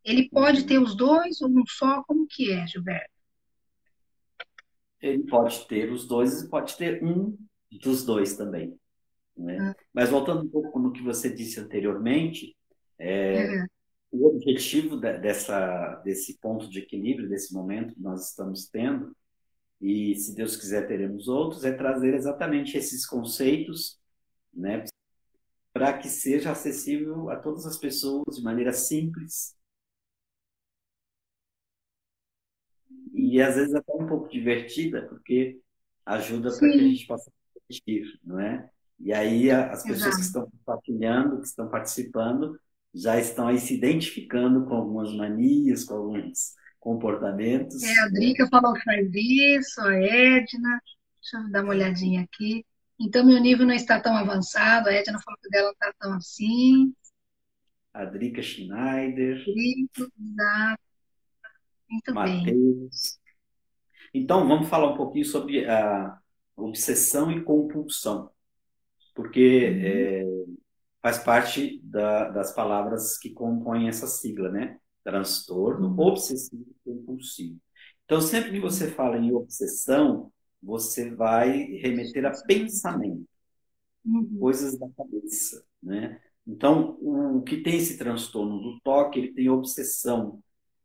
[0.04, 2.02] Ele pode ter os dois ou um só?
[2.04, 3.12] Como que é, Gilberto?
[5.02, 7.36] ele pode ter os dois e pode ter um
[7.82, 8.78] dos dois também.
[9.36, 9.58] Né?
[9.60, 9.76] Ah.
[9.92, 12.56] Mas voltando um pouco no que você disse anteriormente,
[12.98, 13.66] é, uhum.
[14.12, 19.16] o objetivo de, dessa, desse ponto de equilíbrio, desse momento que nós estamos tendo,
[19.80, 23.98] e se Deus quiser teremos outros, é trazer exatamente esses conceitos
[24.54, 24.84] né,
[25.72, 29.56] para que seja acessível a todas as pessoas de maneira simples
[33.12, 35.60] e às vezes até um pouco divertida, porque
[36.04, 38.70] ajuda para que a gente possa assistir, não é?
[39.00, 40.16] E aí as pessoas Exato.
[40.16, 42.58] que estão compartilhando, que estão participando,
[42.94, 47.82] já estão aí se identificando com algumas manias, com alguns comportamentos.
[47.82, 50.82] É, a Drica falou que faz isso, a Edna,
[51.20, 52.64] deixa eu dar uma olhadinha aqui.
[53.00, 56.12] Então, meu nível não está tão avançado, a Edna falou que dela não está tão
[56.14, 56.94] assim.
[57.92, 59.44] A Drica Schneider.
[59.44, 60.82] Drica, exato.
[61.90, 62.44] Muito Mateus.
[62.44, 62.90] bem.
[64.14, 66.18] Então, vamos falar um pouquinho sobre a
[66.56, 68.30] obsessão e compulsão.
[69.14, 69.80] Porque uhum.
[69.84, 70.44] é,
[71.02, 74.78] faz parte da, das palavras que compõem essa sigla, né?
[75.04, 77.58] Transtorno obsessivo compulsivo.
[78.04, 83.26] Então, sempre que você fala em obsessão, você vai remeter a pensamento,
[84.04, 84.38] uhum.
[84.38, 86.20] coisas da cabeça, né?
[86.46, 90.42] Então, o que tem esse transtorno do toque, ele tem obsessão.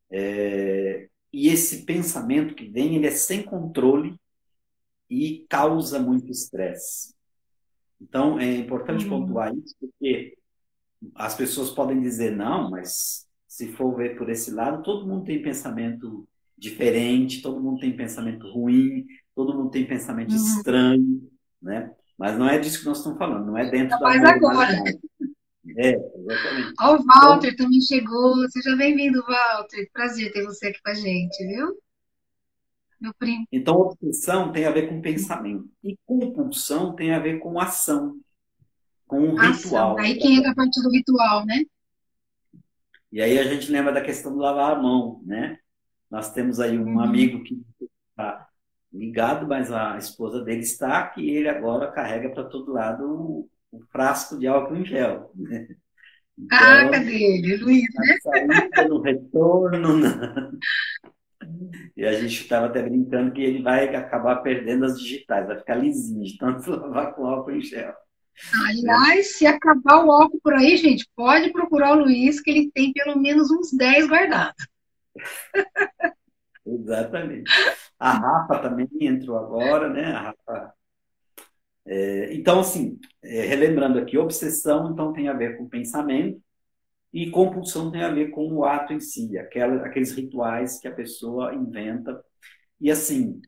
[0.09, 4.15] É, e esse pensamento que vem, ele é sem controle
[5.09, 7.16] e causa muito estresse.
[8.01, 9.21] Então, é importante uhum.
[9.21, 10.37] pontuar isso, porque
[11.15, 15.41] as pessoas podem dizer, não, mas se for ver por esse lado, todo mundo tem
[15.41, 19.05] pensamento diferente, todo mundo tem pensamento ruim,
[19.35, 20.37] todo mundo tem pensamento uhum.
[20.37, 21.31] estranho,
[21.61, 21.91] né?
[22.17, 24.71] Mas não é disso que nós estamos falando, não é dentro Mas da agora.
[25.75, 26.73] É, exatamente.
[26.79, 28.49] Ó, o Walter então, também chegou.
[28.49, 29.87] Seja bem-vindo, Walter.
[29.93, 31.77] Prazer ter você aqui com a gente, viu?
[32.99, 33.45] Meu primo.
[33.51, 35.69] Então, obsessão tem a ver com pensamento.
[35.83, 38.19] E compulsão tem a ver com ação,
[39.05, 39.51] com um ação.
[39.51, 39.99] ritual.
[39.99, 41.63] Aí que entra a parte do ritual, né?
[43.11, 45.59] E aí a gente lembra da questão do lavar a mão, né?
[46.09, 46.99] Nós temos aí um uhum.
[46.99, 47.61] amigo que
[48.09, 48.47] está
[48.91, 53.79] ligado, mas a esposa dele está, que ele agora carrega para todo lado o, o,
[53.91, 55.31] frasco de álcool em gel.
[55.35, 55.67] Né?
[56.37, 57.57] Então, ah, cadê ele?
[57.57, 58.17] Luiz, né?
[58.21, 59.97] Saída, no retorno.
[59.97, 60.51] Na...
[61.97, 65.73] E a gente estava até brincando que ele vai acabar perdendo as digitais, vai ficar
[65.73, 67.95] lisinho de tanto lavar com álcool em gel.
[68.67, 72.93] Aliás, se acabar o álcool por aí, gente, pode procurar o Luiz, que ele tem
[72.93, 74.67] pelo menos uns 10 guardados.
[76.63, 77.51] Exatamente.
[77.97, 80.11] A Rafa também entrou agora, né?
[80.11, 80.73] A Rafa.
[81.87, 86.39] É, então, assim, é, relembrando aqui, obsessão então tem a ver com pensamento
[87.17, 90.93] e compulsão tem a ver com o ato em si, aquela, aqueles rituais que a
[90.93, 92.23] pessoa inventa.
[92.79, 93.41] E assim,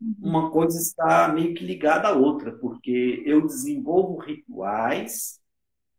[0.00, 0.14] uhum.
[0.22, 5.38] uma coisa está meio que ligada à outra, porque eu desenvolvo rituais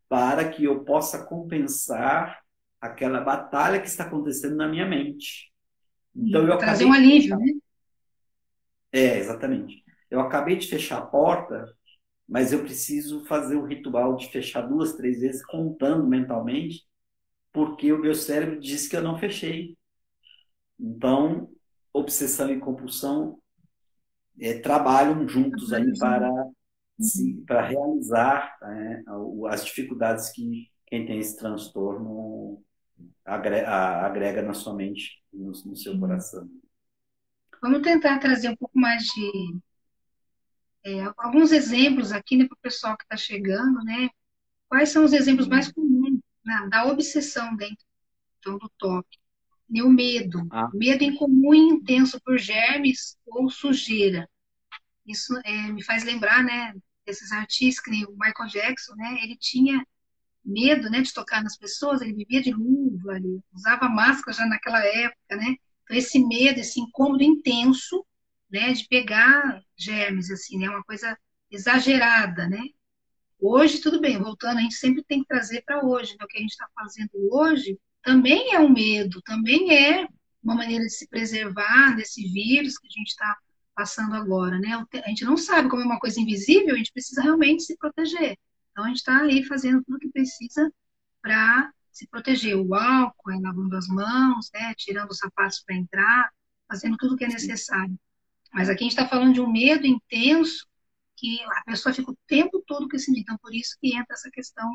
[0.10, 2.42] para que eu possa compensar
[2.82, 5.52] aquela batalha que está acontecendo na minha mente.
[6.16, 7.54] Então eu trazer um alívio, né?
[8.92, 9.84] É, exatamente.
[10.10, 11.72] Eu acabei de fechar a porta,
[12.28, 16.90] mas eu preciso fazer o ritual de fechar duas, três vezes, contando mentalmente,
[17.52, 19.78] porque o meu cérebro disse que eu não fechei.
[20.80, 21.50] Então,
[21.94, 23.40] obsessão e compulsão
[24.40, 26.30] é, trabalham juntos aí para,
[27.00, 29.04] se, para realizar né,
[29.50, 32.62] as dificuldades que quem tem esse transtorno
[33.24, 36.50] agrega, agrega na sua mente, no, no seu coração.
[37.62, 39.60] Vamos tentar trazer um pouco mais de
[40.84, 44.10] é, alguns exemplos aqui né, para o pessoal que está chegando, né?
[44.68, 45.91] Quais são os exemplos mais comuns
[46.52, 47.86] né, da obsessão dentro
[48.44, 49.20] do toque?
[49.70, 50.46] E o medo.
[50.52, 50.70] Ah.
[50.74, 54.30] Medo incomum e intenso por germes ou sujeira.
[55.08, 56.74] Isso é, me faz lembrar, né,
[57.06, 59.86] desses artistas, que o Michael Jackson, né, ele tinha
[60.44, 64.84] medo, né, de tocar nas pessoas, ele vivia de luva, ele usava máscara já naquela
[64.86, 65.56] época, né?
[65.84, 68.06] Então esse medo, esse incômodo intenso,
[68.50, 71.18] né, de pegar germes assim, né, uma coisa
[71.50, 72.62] exagerada, né?
[73.44, 76.24] Hoje tudo bem, voltando, a gente sempre tem que trazer para hoje, né?
[76.24, 80.08] o que a gente está fazendo hoje também é um medo, também é
[80.44, 83.38] uma maneira de se preservar desse vírus que a gente está
[83.74, 84.86] passando agora, né?
[85.04, 88.38] A gente não sabe como é uma coisa invisível, a gente precisa realmente se proteger.
[88.72, 90.72] Então, a gente está aí fazendo tudo o que precisa
[91.20, 92.56] para se proteger.
[92.56, 96.30] O álcool, lavando as mãos, né, tirando os sapatos para entrar,
[96.68, 97.98] fazendo tudo o que é necessário.
[98.54, 100.68] Mas aqui a gente está falando de um medo intenso
[101.22, 103.22] que a pessoa fica o tempo todo com esse medo.
[103.22, 104.74] Então, por isso que entra essa questão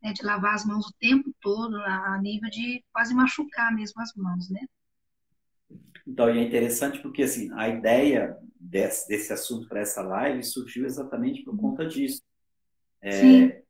[0.00, 4.14] né, de lavar as mãos o tempo todo, a nível de quase machucar mesmo as
[4.14, 4.60] mãos, né?
[6.06, 10.86] Então, e é interessante porque, assim, a ideia desse, desse assunto para essa live surgiu
[10.86, 12.22] exatamente por conta disso.
[13.02, 13.62] É,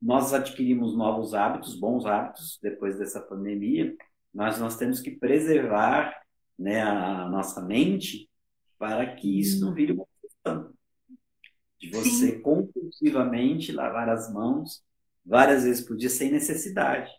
[0.00, 3.94] nós adquirimos novos hábitos, bons hábitos, depois dessa pandemia,
[4.32, 6.14] mas nós temos que preservar
[6.58, 8.28] né, a nossa mente
[8.78, 10.77] para que isso não vire uma questão.
[11.78, 12.40] De você Sim.
[12.40, 14.82] compulsivamente lavar as mãos
[15.24, 17.10] várias vezes por dia sem necessidade.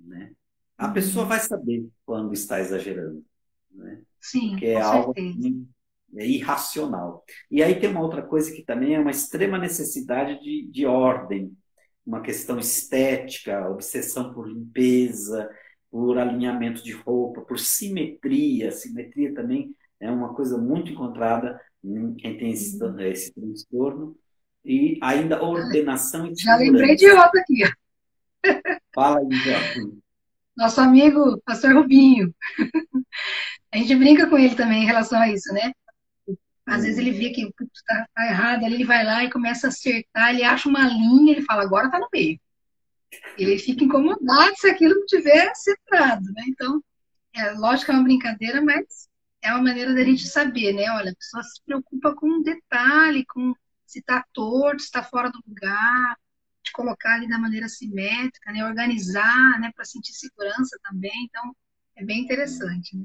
[0.00, 0.32] Né?
[0.76, 0.92] A uhum.
[0.92, 3.24] pessoa vai saber quando está exagerando.
[3.70, 4.02] Né?
[4.20, 5.68] Sim, Porque é algo assim,
[6.16, 7.24] é irracional.
[7.50, 11.56] E aí tem uma outra coisa que também é uma extrema necessidade de, de ordem,
[12.06, 15.48] uma questão estética, obsessão por limpeza,
[15.90, 18.70] por alinhamento de roupa, por simetria.
[18.72, 21.60] Simetria também é uma coisa muito encontrada
[22.18, 23.00] quem tem esse, uhum.
[23.00, 24.16] esse transtorno.
[24.64, 27.64] E ainda ordenação e Já lembrei de outra aqui.
[28.94, 29.28] Fala aí.
[30.56, 32.34] Nosso amigo, pastor Rubinho.
[33.70, 35.72] A gente brinca com ele também em relação a isso, né?
[36.64, 40.30] Às vezes ele vê que está tá errado, ele vai lá e começa a acertar,
[40.30, 42.40] ele acha uma linha, ele fala, agora está no meio.
[43.36, 46.44] Ele fica incomodado se aquilo não tiver centrado, né?
[46.48, 46.82] Então,
[47.34, 49.08] é, lógico que é uma brincadeira, mas
[49.44, 50.90] é uma maneira da gente saber, né?
[50.90, 53.54] Olha, a pessoa se preocupa com um detalhe, com
[53.86, 56.16] se está torto, se está fora do lugar,
[56.64, 58.64] de colocar ali da maneira simétrica, né?
[58.64, 59.70] Organizar, né?
[59.76, 61.12] Para sentir segurança também.
[61.28, 61.54] Então,
[61.94, 63.04] é bem interessante, né?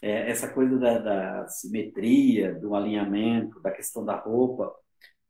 [0.00, 4.72] É, essa coisa da, da, simetria, do alinhamento, da questão da roupa,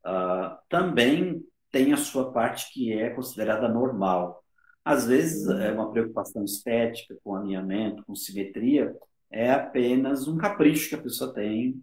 [0.05, 4.43] uh, também tem a sua parte que é considerada normal.
[4.85, 8.95] Às vezes, é uma preocupação estética, com alinhamento, com simetria,
[9.33, 11.81] é apenas um capricho que a pessoa tem,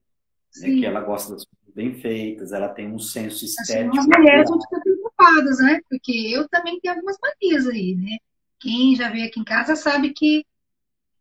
[0.57, 3.99] né, que ela gosta das coisas bem feitas, ela tem um senso estético.
[3.99, 5.81] As mulheres vão ficar preocupadas, né?
[5.91, 8.19] Porque eu também tenho algumas manias aí, né?
[8.61, 10.47] Quem já veio aqui em casa sabe que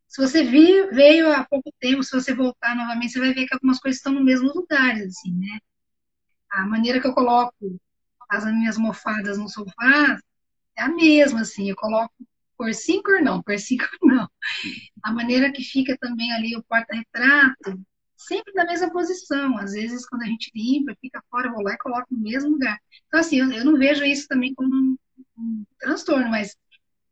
[0.07, 3.53] se você vir, veio há pouco tempo, se você voltar novamente, você vai ver que
[3.53, 5.59] algumas coisas estão no mesmo lugar, assim, né?
[6.51, 7.55] A maneira que eu coloco
[8.29, 10.19] as minhas mofadas no sofá
[10.75, 12.13] é a mesma, assim, eu coloco
[12.59, 14.29] cor sim, cor não, cor sim, cor não.
[15.01, 17.81] A maneira que fica também ali o porta-retrato,
[18.17, 19.57] sempre na mesma posição.
[19.57, 22.51] Às vezes, quando a gente limpa, fica fora, eu vou lá e coloco no mesmo
[22.51, 22.77] lugar.
[23.07, 24.97] Então, assim, eu, eu não vejo isso também como um,
[25.37, 26.55] um, transtorno, mas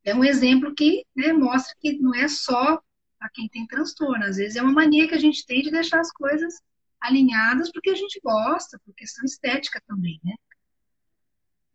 [0.04, 2.82] é um exemplo que né, mostra que não é só
[3.20, 4.26] a quem tem transtorno.
[4.26, 6.56] Às vezes é uma mania que a gente tem de deixar as coisas
[7.00, 10.36] alinhadas porque a gente gosta, por questão estética também, né?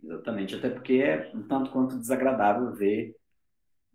[0.05, 3.15] Exatamente, até porque é um tanto quanto desagradável ver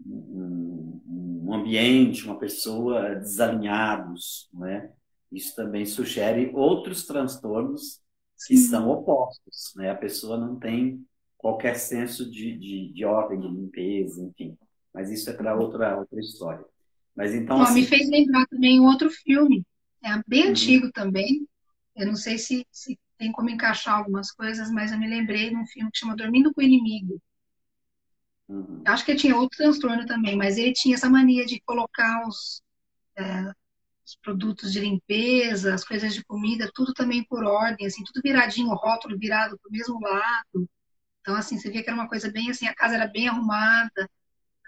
[0.06, 1.02] um,
[1.46, 4.92] um ambiente, uma pessoa desalinhados, né?
[5.32, 8.02] Isso também sugere outros transtornos
[8.48, 8.70] que Sim.
[8.70, 9.90] são opostos, né?
[9.90, 11.06] A pessoa não tem
[11.38, 14.58] qualquer senso de, de, de ordem, de limpeza, enfim.
[14.94, 16.66] Mas isso é para outra, outra história.
[17.16, 17.62] Mas então.
[17.62, 17.82] assim...
[17.82, 19.66] Me fez lembrar também um outro filme,
[20.04, 20.50] é bem uhum.
[20.52, 21.48] antigo também.
[21.96, 25.56] Eu não sei se, se tem como encaixar algumas coisas, mas eu me lembrei de
[25.56, 27.20] um filme que chama Dormindo com o Inimigo.
[28.50, 28.82] Uhum.
[28.86, 32.62] Acho que ele tinha outro transtorno também, mas ele tinha essa mania de colocar os,
[33.18, 33.52] é,
[34.06, 38.70] os produtos de limpeza, as coisas de comida, tudo também por ordem, assim, tudo viradinho,
[38.70, 40.70] o rótulo virado para o mesmo lado.
[41.22, 44.10] Então, assim, você via que era uma coisa bem assim, a casa era bem arrumada.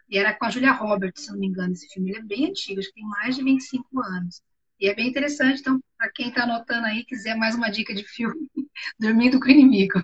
[0.09, 2.09] E era com a Julia Roberts, se não me engano, esse filme.
[2.09, 4.41] Ele é bem antigo, acho que tem mais de 25 anos.
[4.79, 8.03] E é bem interessante, então, para quem está anotando aí, quiser mais uma dica de
[8.03, 8.49] filme,
[8.99, 10.01] Dormindo com o Inimigo.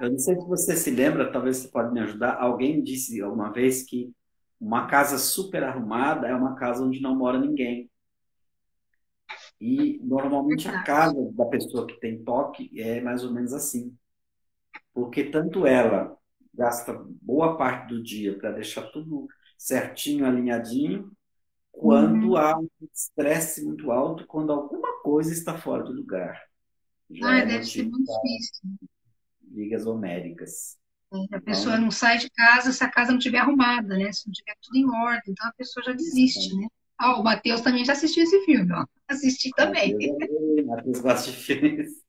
[0.00, 2.40] Eu não sei se você se lembra, talvez você pode me ajudar.
[2.40, 4.10] Alguém disse alguma vez que
[4.58, 7.90] uma casa super arrumada é uma casa onde não mora ninguém.
[9.60, 13.94] E normalmente a casa da pessoa que tem toque é mais ou menos assim.
[14.94, 16.16] Porque tanto ela
[16.54, 21.12] gasta boa parte do dia para deixar tudo certinho, alinhadinho,
[21.70, 22.36] quando uhum.
[22.36, 26.42] há um estresse muito alto, quando alguma coisa está fora do lugar.
[27.10, 28.78] Já ah, é deve ser muito difícil.
[29.50, 30.78] Ligas homéricas.
[31.12, 34.12] É, a pessoa então, não sai de casa se a casa não estiver arrumada, né?
[34.12, 36.68] Se não tiver tudo em ordem, então a pessoa já desiste, né?
[36.96, 38.84] Ah, o Matheus também já assistiu esse filme, ó.
[39.08, 39.96] Assisti também.
[40.66, 42.02] Matheus gosta de filmes.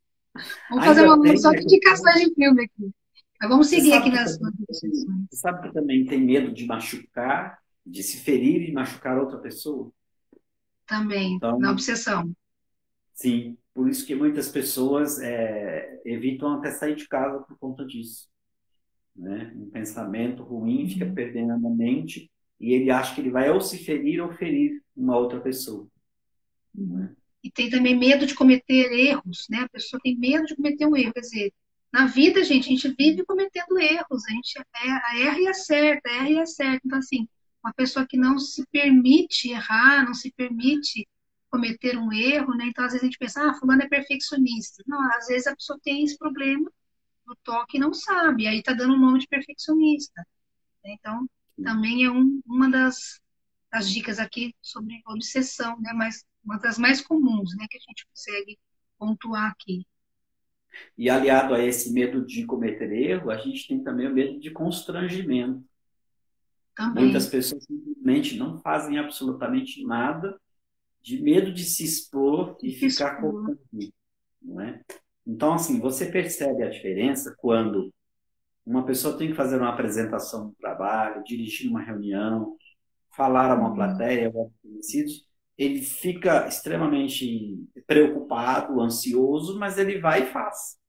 [0.70, 2.92] Vamos fazer uma só de indicações de filme aqui.
[3.40, 8.18] Mas vamos seguir aqui nas Você sabe que também tem medo de machucar, de se
[8.18, 9.92] ferir e machucar outra pessoa?
[10.86, 12.32] Também, então, na obsessão.
[13.14, 18.30] Sim, por isso que muitas pessoas é, evitam até sair de casa por conta disso.
[19.16, 19.54] Né?
[19.56, 21.14] Um pensamento ruim fica uhum.
[21.14, 25.18] perdendo a mente e ele acha que ele vai ou se ferir ou ferir uma
[25.18, 25.88] outra pessoa.
[26.74, 27.16] Né?
[27.44, 29.62] E tem também medo de cometer erros, né?
[29.62, 31.54] A pessoa tem medo de cometer um erro, quer dizer,
[31.92, 36.30] na vida, gente, a gente vive cometendo erros, a gente é, erra e acerta, erra
[36.30, 36.82] e acerta.
[36.86, 37.28] Então, assim,
[37.64, 41.08] uma pessoa que não se permite errar, não se permite
[41.52, 42.66] cometer um erro, né?
[42.68, 44.82] Então, às vezes a gente pensa, ah, fulano é perfeccionista.
[44.88, 46.72] Não, às vezes a pessoa tem esse problema
[47.26, 50.26] do toque e não sabe, aí tá dando o um nome de perfeccionista.
[50.84, 50.96] Né?
[50.98, 51.30] Então,
[51.62, 53.20] também é um, uma das,
[53.70, 55.92] das dicas aqui sobre obsessão, né?
[55.94, 57.68] Mas uma das mais comuns, né?
[57.70, 58.58] Que a gente consegue
[58.98, 59.86] pontuar aqui.
[60.98, 64.50] E aliado a esse medo de cometer erro, a gente tem também o medo de
[64.52, 65.64] constrangimento.
[66.74, 67.04] Também.
[67.04, 70.40] Muitas pessoas simplesmente não fazem absolutamente nada
[71.02, 73.94] de medo de se expor e se ficar confundido,
[74.42, 74.82] não é?
[75.26, 77.94] Então, assim, você percebe a diferença quando
[78.66, 82.56] uma pessoa tem que fazer uma apresentação no trabalho, dirigir uma reunião,
[83.16, 83.76] falar a uma uhum.
[83.76, 84.32] plateia,
[84.62, 85.26] conhecidos,
[85.58, 90.80] ele fica extremamente preocupado, ansioso, mas ele vai e faz.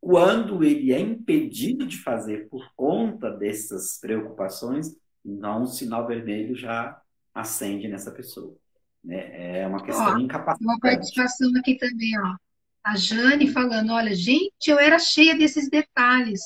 [0.00, 7.00] Quando ele é impedido de fazer por conta dessas preocupações, então o sinal vermelho já
[7.34, 8.56] acende nessa pessoa.
[9.02, 9.60] Né?
[9.60, 10.64] É uma questão ó, de incapacidade.
[10.64, 12.36] Uma participação aqui também, ó.
[12.84, 16.40] a Jane falando, olha, gente, eu era cheia desses detalhes,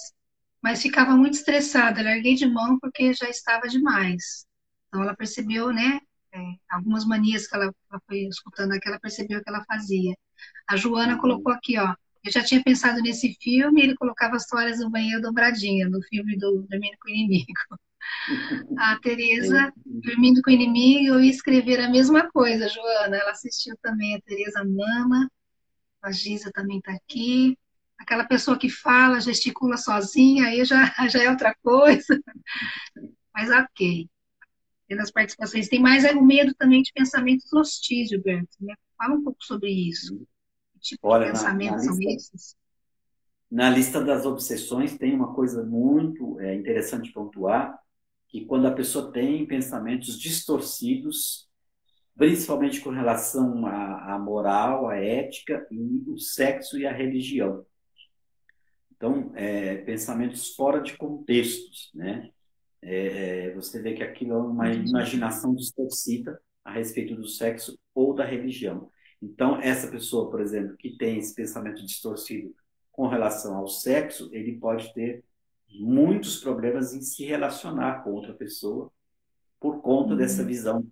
[0.63, 4.47] mas ficava muito estressada, larguei de mão porque já estava demais.
[4.89, 6.01] Então ela percebeu, né,
[6.33, 6.39] é,
[6.71, 10.17] algumas manias que ela, ela foi escutando aqui, ela percebeu que ela fazia.
[10.69, 11.21] A Joana uhum.
[11.21, 15.23] colocou aqui, ó, eu já tinha pensado nesse filme, ele colocava as toalhas no banheiro
[15.23, 17.47] dobradinha, no filme do Dormindo com o Inimigo.
[18.79, 23.17] A Tereza, Dormindo com o Inimigo, eu ia escrever a mesma coisa, Joana.
[23.17, 25.31] Ela assistiu também, a Tereza Mama,
[26.03, 27.57] a Giza também está aqui.
[27.99, 32.21] Aquela pessoa que fala, gesticula sozinha, aí já, já é outra coisa.
[33.35, 34.09] Mas ok.
[34.87, 35.69] Tendo as participações.
[35.69, 38.57] Tem mais é o medo também de pensamentos hostis, Gilberto.
[38.61, 38.75] Né?
[38.97, 40.17] Fala um pouco sobre isso.
[40.75, 42.57] Que tipo Olha, de pensamentos na, na são lista, esses?
[43.51, 47.79] Na lista das obsessões tem uma coisa muito é, interessante pontuar,
[48.29, 51.49] que quando a pessoa tem pensamentos distorcidos,
[52.15, 57.65] principalmente com relação à, à moral, à ética e o sexo e a religião.
[58.93, 62.31] Então, é, pensamentos fora de contextos, né?
[62.83, 68.15] É, é você vê que aquilo é uma imaginação distorcida a respeito do sexo ou
[68.15, 68.91] da religião.
[69.23, 72.55] Então, essa pessoa, por exemplo, que tem esse pensamento distorcido
[72.93, 75.25] com relação ao sexo, ele pode ter
[75.71, 78.91] muitos problemas em se relacionar com outra pessoa
[79.61, 80.17] por conta uhum.
[80.17, 80.87] dessa visão.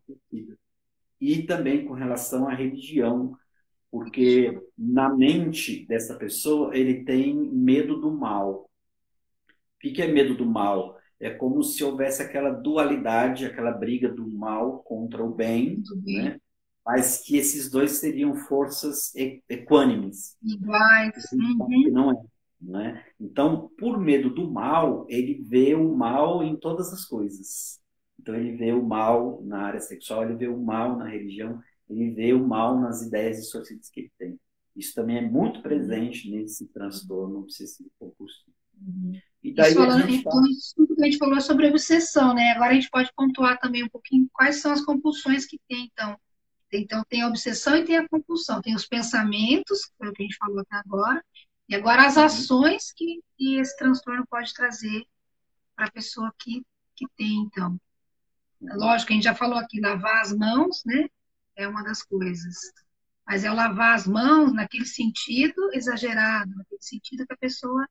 [1.21, 3.37] E também com relação à religião,
[3.91, 8.69] porque na mente dessa pessoa ele tem medo do mal.
[9.49, 10.99] O que é medo do mal?
[11.19, 16.25] É como se houvesse aquela dualidade, aquela briga do mal contra o bem, bem.
[16.25, 16.41] Né?
[16.87, 19.13] mas que esses dois seriam forças
[19.49, 20.37] equânimes.
[20.41, 21.33] Iguais.
[21.33, 21.91] Uhum.
[21.91, 22.15] Não é.
[22.67, 23.05] Né?
[23.21, 27.81] Então, por medo do mal, ele vê o mal em todas as coisas.
[28.19, 32.11] Então, ele vê o mal na área sexual, ele vê o mal na religião, ele
[32.11, 34.41] vê o mal nas ideias distorcidas que ele tem.
[34.75, 38.53] Isso também é muito presente nesse transtorno obsessivo compulsivo.
[38.81, 39.13] Uhum.
[39.43, 40.43] E daí isso, a gente então,
[40.97, 42.51] que a gente falou sobre obsessão, né?
[42.51, 46.19] Agora a gente pode pontuar também um pouquinho quais são as compulsões que tem, então.
[46.73, 48.61] Então, tem a obsessão e tem a compulsão.
[48.61, 51.25] Tem os pensamentos, que foi o que a gente falou até agora,
[51.69, 52.25] e agora as uhum.
[52.25, 55.05] ações que, que esse transtorno pode trazer
[55.75, 56.65] para a pessoa que,
[56.95, 57.79] que tem, então.
[58.61, 61.09] Lógico, a gente já falou aqui, lavar as mãos, né?
[61.55, 62.57] É uma das coisas.
[63.27, 67.87] Mas é o lavar as mãos naquele sentido exagerado, naquele sentido que a pessoa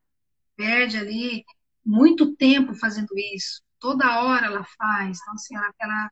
[0.56, 1.44] perde ali
[1.86, 3.62] muito tempo fazendo isso.
[3.80, 5.20] Toda hora ela faz.
[5.22, 6.10] Então, assim, ela, ela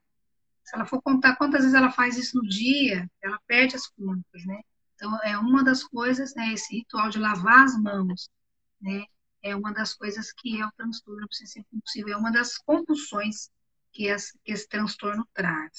[0.64, 4.46] se ela for contar quantas vezes ela faz isso no dia, ela perde as contas,
[4.46, 4.62] né?
[5.04, 8.30] Então, é uma das coisas, né, esse ritual de lavar as mãos,
[8.82, 9.04] né,
[9.44, 13.50] é uma das coisas que é o transtorno obsessivo compulsivo, é uma das compulsões
[13.92, 15.78] que esse, que esse transtorno traz.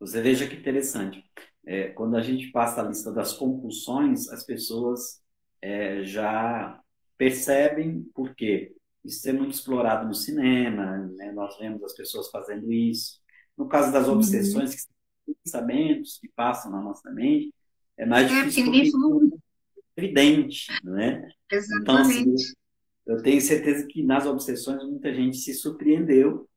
[0.00, 1.22] Você veja que interessante.
[1.66, 5.20] É, quando a gente passa a lista das compulsões, as pessoas
[5.60, 6.80] é, já
[7.18, 11.32] percebem por quê isso é muito explorado no cinema, né?
[11.32, 13.20] nós vemos as pessoas fazendo isso.
[13.56, 14.14] No caso das uhum.
[14.14, 17.52] obsessões, que são pensamentos que passam na nossa mente,
[17.98, 18.90] é mais é, difícil ninguém
[19.96, 21.28] é evidente, né?
[21.50, 21.82] Exatamente.
[21.82, 22.34] Então, assim,
[23.06, 26.48] eu tenho certeza que nas obsessões muita gente se surpreendeu,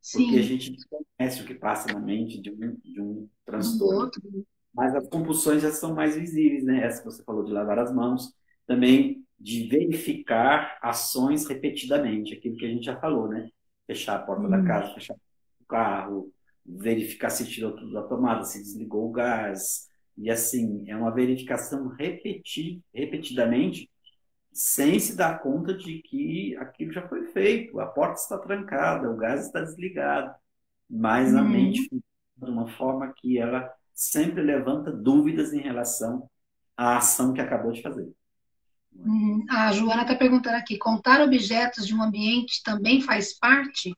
[0.00, 0.24] Sim.
[0.24, 4.10] porque a gente desconhece o que passa na mente de um, de um transtorno.
[4.24, 4.44] Um
[4.74, 6.82] Mas as compulsões já são mais visíveis, né?
[6.84, 8.32] Essa que você falou de lavar as mãos,
[8.66, 13.50] também de verificar ações repetidamente, aquilo que a gente já falou, né?
[13.86, 14.64] Fechar a porta da hum.
[14.64, 16.32] casa, fechar o carro,
[16.64, 19.90] verificar se tirou tudo da tomada, se desligou o gás.
[20.16, 23.90] E assim, é uma verificação repetir, repetidamente,
[24.52, 29.16] sem se dar conta de que aquilo já foi feito, a porta está trancada, o
[29.16, 30.34] gás está desligado.
[30.88, 31.48] Mas a uhum.
[31.48, 36.28] mente de uma forma que ela sempre levanta dúvidas em relação
[36.76, 38.12] à ação que acabou de fazer.
[38.94, 39.46] Uhum.
[39.48, 43.96] A Joana está perguntando aqui: contar objetos de um ambiente também faz parte?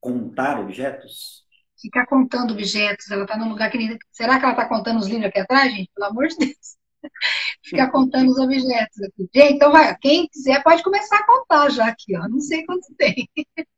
[0.00, 1.46] Contar objetos?
[1.80, 3.10] Ficar contando objetos.
[3.10, 3.98] Ela está num lugar que.
[4.10, 5.90] Será que ela está contando os livros aqui atrás, gente?
[5.94, 6.78] Pelo amor de Deus.
[7.62, 9.28] Ficar contando os objetos aqui.
[9.34, 9.96] Gente, então vai.
[9.98, 12.28] Quem quiser pode começar a contar já aqui, ó.
[12.28, 13.28] Não sei quantos tem.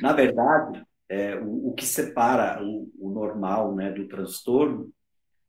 [0.00, 4.92] Na verdade, é, o, o, que separa o, o normal né, do transtorno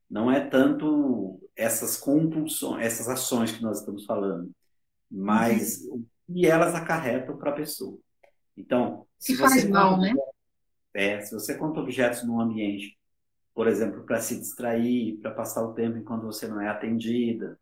[0.09, 4.49] não é tanto essas compulsões, essas ações que nós estamos falando,
[5.11, 6.05] mas uhum.
[6.29, 7.97] o que elas acarretam para a pessoa.
[8.55, 10.13] Então, se, se faz mal, né?
[10.93, 12.97] É, se você conta objetos num ambiente,
[13.53, 17.59] por exemplo, para se distrair, para passar o tempo enquanto você não é atendida,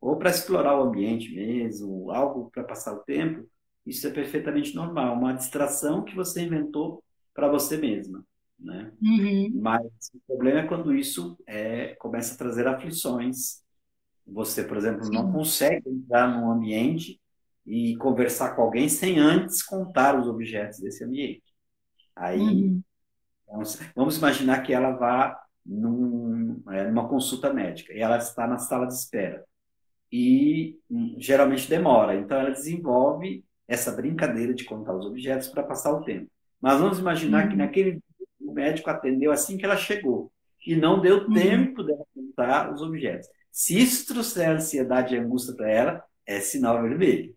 [0.00, 3.48] ou para explorar o ambiente mesmo, algo para passar o tempo,
[3.86, 7.02] isso é perfeitamente normal, uma distração que você inventou
[7.34, 8.24] para você mesma.
[8.58, 8.92] né?
[9.02, 9.50] Uhum.
[9.54, 13.62] Mas o problema é quando isso é, começa a trazer aflições.
[14.26, 15.32] Você, por exemplo, não Sim.
[15.32, 17.20] consegue entrar num ambiente
[17.66, 21.42] e conversar com alguém sem antes contar os objetos desse ambiente.
[22.18, 22.82] Aí, Uhum.
[23.48, 28.58] vamos, vamos imaginar que ela vá num, é, numa consulta médica e ela está na
[28.58, 29.44] sala de espera.
[30.12, 32.14] E hum, geralmente demora.
[32.16, 36.30] Então, ela desenvolve essa brincadeira de contar os objetos para passar o tempo.
[36.60, 37.58] Mas vamos imaginar que Uhum.
[37.58, 38.02] naquele dia
[38.40, 40.32] o médico atendeu assim que ela chegou
[40.66, 41.34] e não deu Uhum.
[41.34, 43.28] tempo dela contar os objetos.
[43.52, 47.34] Se isso trouxer ansiedade e angústia para ela, é sinal vermelho.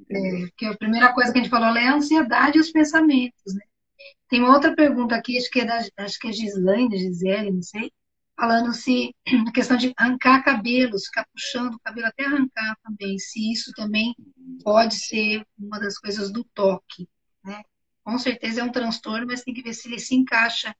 [0.00, 0.48] Entendeu?
[0.48, 3.60] Porque a primeira coisa que a gente falou é a ansiedade e os pensamentos, né?
[4.28, 7.62] Tem uma outra pergunta aqui, acho que é da, acho que é Gislaine, Gisele, não
[7.62, 7.92] sei,
[8.36, 9.14] falando se
[9.48, 14.14] a questão de arrancar cabelos, ficar puxando o cabelo até arrancar também, se isso também
[14.62, 17.08] pode ser uma das coisas do toque,
[17.44, 17.62] né?
[18.02, 20.74] Com certeza é um transtorno, mas tem que ver se ele se encaixa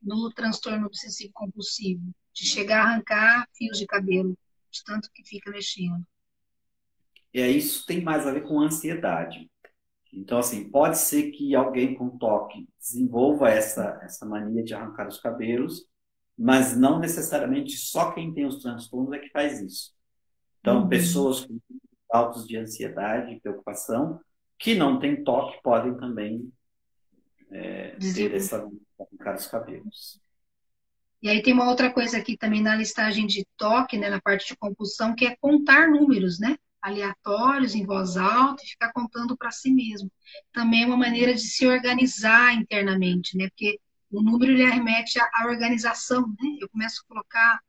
[0.00, 4.36] no transtorno obsessivo compulsivo, de chegar a arrancar fios de cabelo,
[4.70, 6.04] de tanto que fica mexendo.
[7.34, 9.50] Aí isso tem mais a ver com ansiedade.
[10.12, 15.18] Então, assim, pode ser que alguém com toque desenvolva essa, essa mania de arrancar os
[15.18, 15.86] cabelos,
[16.36, 19.92] mas não necessariamente só quem tem os transtornos é que faz isso.
[20.60, 20.88] Então, Uhum.
[20.88, 21.58] pessoas com
[22.10, 24.20] altos de ansiedade e preocupação
[24.58, 26.52] que não têm toque podem também
[27.50, 30.20] é, ter essa arrancar os cabelos.
[31.22, 34.48] E aí tem uma outra coisa aqui também na listagem de toque, né, na parte
[34.48, 36.56] de compulsão, que é contar números, né?
[36.82, 40.10] Aleatórios, em voz alta, e ficar contando para si mesmo.
[40.52, 43.48] Também é uma maneira de se organizar internamente, né?
[43.48, 43.78] Porque
[44.10, 46.58] o número ele remete à organização, né?
[46.60, 47.60] Eu começo a colocar,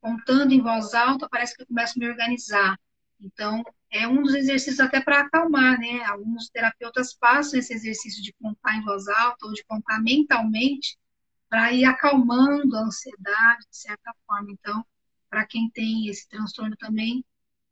[0.00, 2.78] contando em voz alta, parece que eu começo a me organizar.
[3.20, 6.02] Então, é um dos exercícios até para acalmar, né?
[6.04, 10.96] Alguns terapeutas passam esse exercício de contar em voz alta ou de contar mentalmente
[11.48, 14.50] para ir acalmando a ansiedade, de certa forma.
[14.50, 14.84] Então,
[15.28, 17.24] para quem tem esse transtorno também,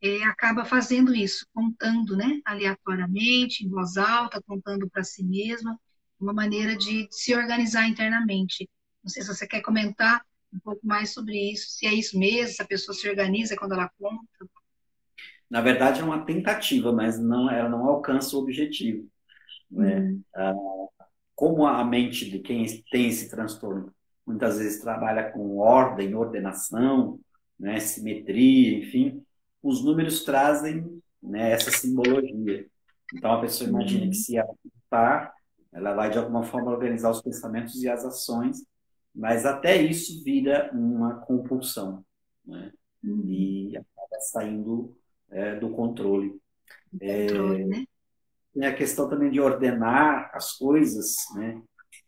[0.03, 5.79] é, acaba fazendo isso, contando, né, aleatoriamente, em voz alta, contando para si mesma,
[6.19, 8.69] uma maneira de se organizar internamente.
[9.03, 12.55] Não sei se você quer comentar um pouco mais sobre isso, se é isso mesmo,
[12.55, 14.27] se a pessoa se organiza quando ela conta.
[15.51, 19.09] Na verdade, é uma tentativa, mas não, ela não alcança o objetivo.
[19.71, 20.09] Né?
[20.09, 20.55] Hum, Ah,
[21.35, 23.93] como a mente de quem tem esse transtorno
[24.27, 27.19] muitas vezes trabalha com ordem, ordenação,
[27.59, 29.25] né, simetria, enfim,
[29.63, 32.67] os números trazem, né, essa simbologia.
[33.15, 35.35] Então a pessoa imagina que uhum, se ela contar,
[35.73, 38.65] ela vai de alguma forma organizar os pensamentos e as ações,
[39.15, 42.05] mas até isso vira uma compulsão,
[42.45, 42.73] né?
[43.03, 43.25] uhum.
[43.29, 44.97] E acaba saindo
[45.31, 46.41] é, do controle.
[46.93, 47.85] Controle, né?
[48.53, 51.61] Tem a questão também de ordenar as coisas, né?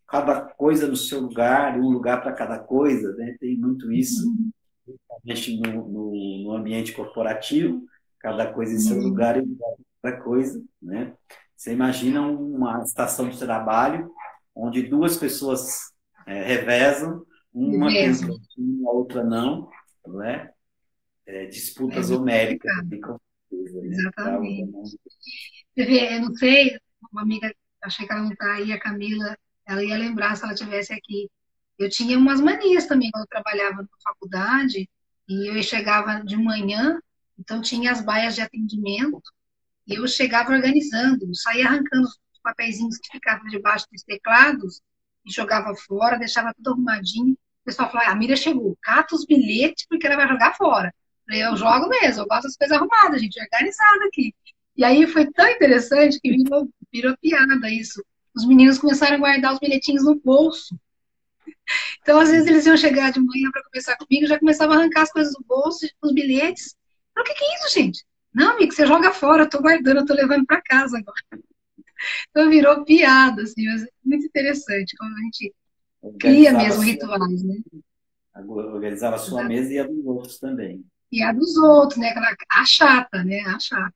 [0.09, 3.37] Cada coisa no seu lugar, um lugar para cada coisa, né?
[3.41, 4.51] Tem muito isso, Uhum,
[4.85, 7.85] principalmente no, no, no ambiente corporativo,
[8.19, 9.05] cada coisa em seu uhum.
[9.05, 9.57] lugar e
[10.03, 11.15] cada coisa, né?
[11.57, 14.13] Você imagina uma estação de trabalho
[14.55, 15.93] onde duas pessoas
[16.27, 19.69] é, revezam, uma um cantinho, a outra não,
[20.07, 20.51] né?
[21.27, 22.73] É, é disputas muito homéricas
[23.03, 23.19] com
[23.49, 23.89] certeza, né?
[23.89, 24.99] Exatamente.
[25.75, 26.79] Você vê, eu não sei,
[27.13, 30.55] uma amiga, achei que ela não está aí, a Camila, ela ia lembrar se ela
[30.55, 31.31] tivesse aqui.
[31.83, 34.89] Eu tinha umas manias também quando eu trabalhava na faculdade,
[35.29, 37.01] e eu chegava de manhã,
[37.39, 39.21] então tinha as baias de atendimento,
[39.87, 44.81] e eu chegava organizando, saía arrancando os papeizinhos que ficavam debaixo dos teclados,
[45.25, 47.33] e jogava fora, deixava tudo arrumadinho.
[47.33, 50.93] O pessoal falava, ah, a Miriam chegou, cata os bilhetes porque ela vai jogar fora.
[51.29, 54.35] Eu jogo mesmo, eu gosto das coisas arrumadas, gente, organizada aqui.
[54.77, 58.05] E aí foi tão interessante que virou, virou piada isso.
[58.35, 60.77] Os meninos começaram a guardar os bilhetinhos no bolso.
[62.03, 65.03] Então, às vezes, eles iam chegar de manhã para conversar comigo, já começavam a arrancar
[65.03, 66.75] as coisas do bolso, os bilhetes.
[67.17, 68.05] Eu, o que, que é isso, gente?
[68.35, 71.45] Não, amigo, você joga fora, eu tô guardando, eu tô levando para casa agora.
[72.31, 75.55] Então virou piada, assim, mas é muito interessante como a gente
[76.19, 77.57] cria mesmo rituais, né?
[78.47, 80.85] organizava a sua mesa e a dos outros também.
[81.13, 82.09] E a dos outros, né?
[82.09, 83.41] Aquela- A chata, né?
[83.41, 83.95] A chata.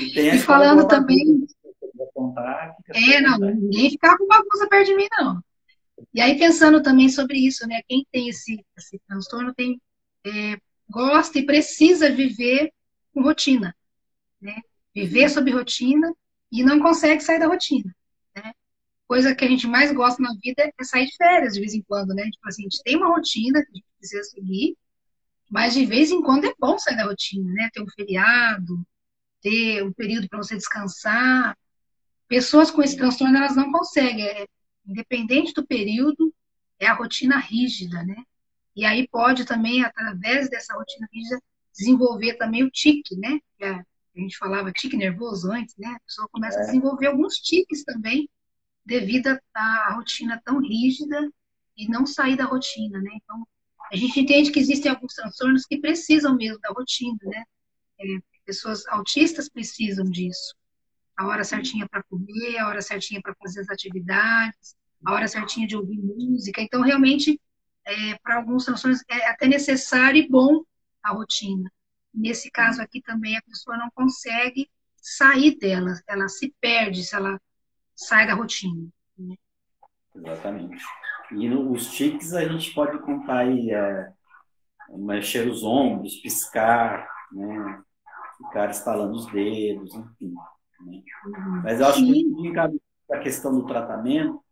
[0.00, 1.46] E E falando também,
[2.12, 5.42] contar, é, não, ninguém ficava com bagunça perto de mim, não.
[6.12, 7.80] E aí, pensando também sobre isso, né?
[7.88, 9.80] Quem tem esse, esse transtorno tem,
[10.24, 10.56] é,
[10.88, 12.72] gosta e precisa viver
[13.12, 13.74] com rotina,
[14.40, 14.60] né?
[14.94, 16.12] Viver sob rotina
[16.50, 17.94] e não consegue sair da rotina,
[18.34, 18.52] né?
[19.06, 21.82] Coisa que a gente mais gosta na vida é sair de férias de vez em
[21.82, 22.24] quando, né?
[22.30, 24.76] Tipo assim, a gente tem uma rotina que a gente precisa seguir,
[25.50, 27.70] mas de vez em quando é bom sair da rotina, né?
[27.72, 28.86] Ter um feriado,
[29.40, 31.56] ter um período para você descansar.
[32.28, 34.24] Pessoas com esse transtorno, elas não conseguem.
[34.26, 34.46] É,
[34.86, 36.32] independente do período,
[36.78, 38.16] é a rotina rígida, né?
[38.74, 41.40] E aí pode também, através dessa rotina rígida,
[41.72, 43.40] desenvolver também o tique, né?
[43.58, 43.84] Que a
[44.14, 45.88] gente falava tique nervoso antes, né?
[45.88, 46.62] A pessoa começa é.
[46.62, 48.28] a desenvolver alguns tiques também,
[48.84, 51.30] devido à rotina tão rígida
[51.76, 53.10] e não sair da rotina, né?
[53.14, 53.46] Então,
[53.90, 57.44] a gente entende que existem alguns transtornos que precisam mesmo da rotina, né?
[57.98, 58.04] É,
[58.44, 60.54] pessoas autistas precisam disso.
[61.16, 65.66] A hora certinha para comer, a hora certinha para fazer as atividades, a hora certinha
[65.66, 66.60] de ouvir música.
[66.60, 67.40] Então, realmente,
[67.84, 70.62] é, para alguns transtornos é até necessário e bom
[71.02, 71.70] a rotina.
[72.12, 77.40] Nesse caso aqui também a pessoa não consegue sair dela, ela se perde se ela
[77.94, 78.88] sai da rotina.
[79.16, 79.36] Né?
[80.14, 80.82] Exatamente.
[81.30, 84.12] E nos tiques a gente pode contar aí é,
[84.90, 87.82] mexer os ombros, piscar, né?
[88.38, 90.34] ficar estalando os dedos, enfim.
[90.84, 91.02] Né?
[91.62, 94.42] Mas eu acho que cabe a questão do tratamento,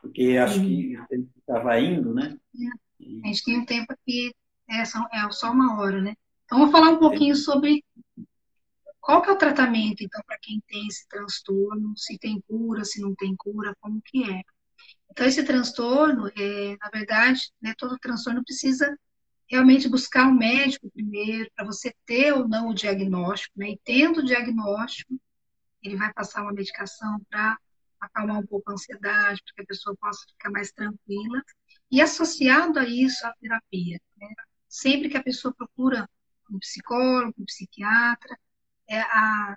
[0.00, 0.98] porque acho que
[1.38, 2.36] estava indo, né?
[2.56, 3.20] É.
[3.24, 4.34] A gente tem um tempo aqui,
[4.68, 6.14] é só, é só uma hora, né?
[6.44, 7.84] Então, vou falar um pouquinho sobre
[9.00, 13.00] qual que é o tratamento, então, para quem tem esse transtorno, se tem cura, se
[13.00, 14.42] não tem cura, como que é.
[15.10, 18.96] Então, esse transtorno, é, na verdade, né, todo transtorno precisa
[19.48, 23.70] realmente buscar um médico primeiro, para você ter ou não o diagnóstico, né?
[23.70, 25.20] E tendo o diagnóstico,
[25.82, 27.58] ele vai passar uma medicação para
[28.00, 31.42] acalmar um pouco a ansiedade, para que a pessoa possa ficar mais tranquila.
[31.90, 34.00] E associado a isso, a terapia.
[34.16, 34.28] Né?
[34.68, 36.08] Sempre que a pessoa procura
[36.50, 38.38] um psicólogo, um psiquiatra,
[38.88, 39.56] é a,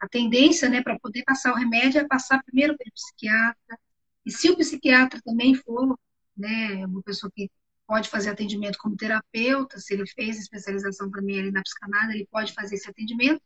[0.00, 3.78] a tendência né, para poder passar o remédio é passar primeiro pelo psiquiatra.
[4.24, 5.98] E se o psiquiatra também for
[6.36, 7.50] né, uma pessoa que
[7.86, 12.52] pode fazer atendimento como terapeuta, se ele fez especialização também ali na psicanálise, ele pode
[12.52, 13.40] fazer esse atendimento.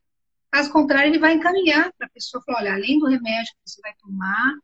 [0.51, 3.80] Caso contrário, ele vai encaminhar para a pessoa falar, olha, além do remédio que você
[3.80, 4.55] vai tomar,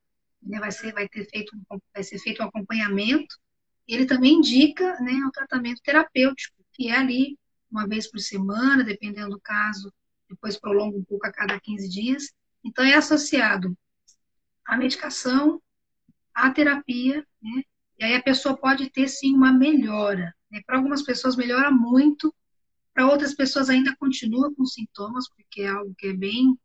[0.43, 1.57] né, vai, ser, vai, ter feito,
[1.95, 3.37] vai ser feito um acompanhamento,
[3.87, 7.39] ele também indica né, o tratamento terapêutico, que é ali
[7.70, 9.93] uma vez por semana, dependendo do caso,
[10.28, 12.32] depois prolonga um pouco a cada 15 dias.
[12.64, 13.76] Então, é associado
[14.64, 15.62] à medicação,
[16.34, 17.62] à terapia, né?
[17.99, 20.34] E aí a pessoa pode ter, sim, uma melhora.
[20.51, 20.61] Né?
[20.66, 22.34] Para algumas pessoas melhora muito,
[22.97, 26.59] para outras pessoas ainda continua com sintomas, porque é algo que é bem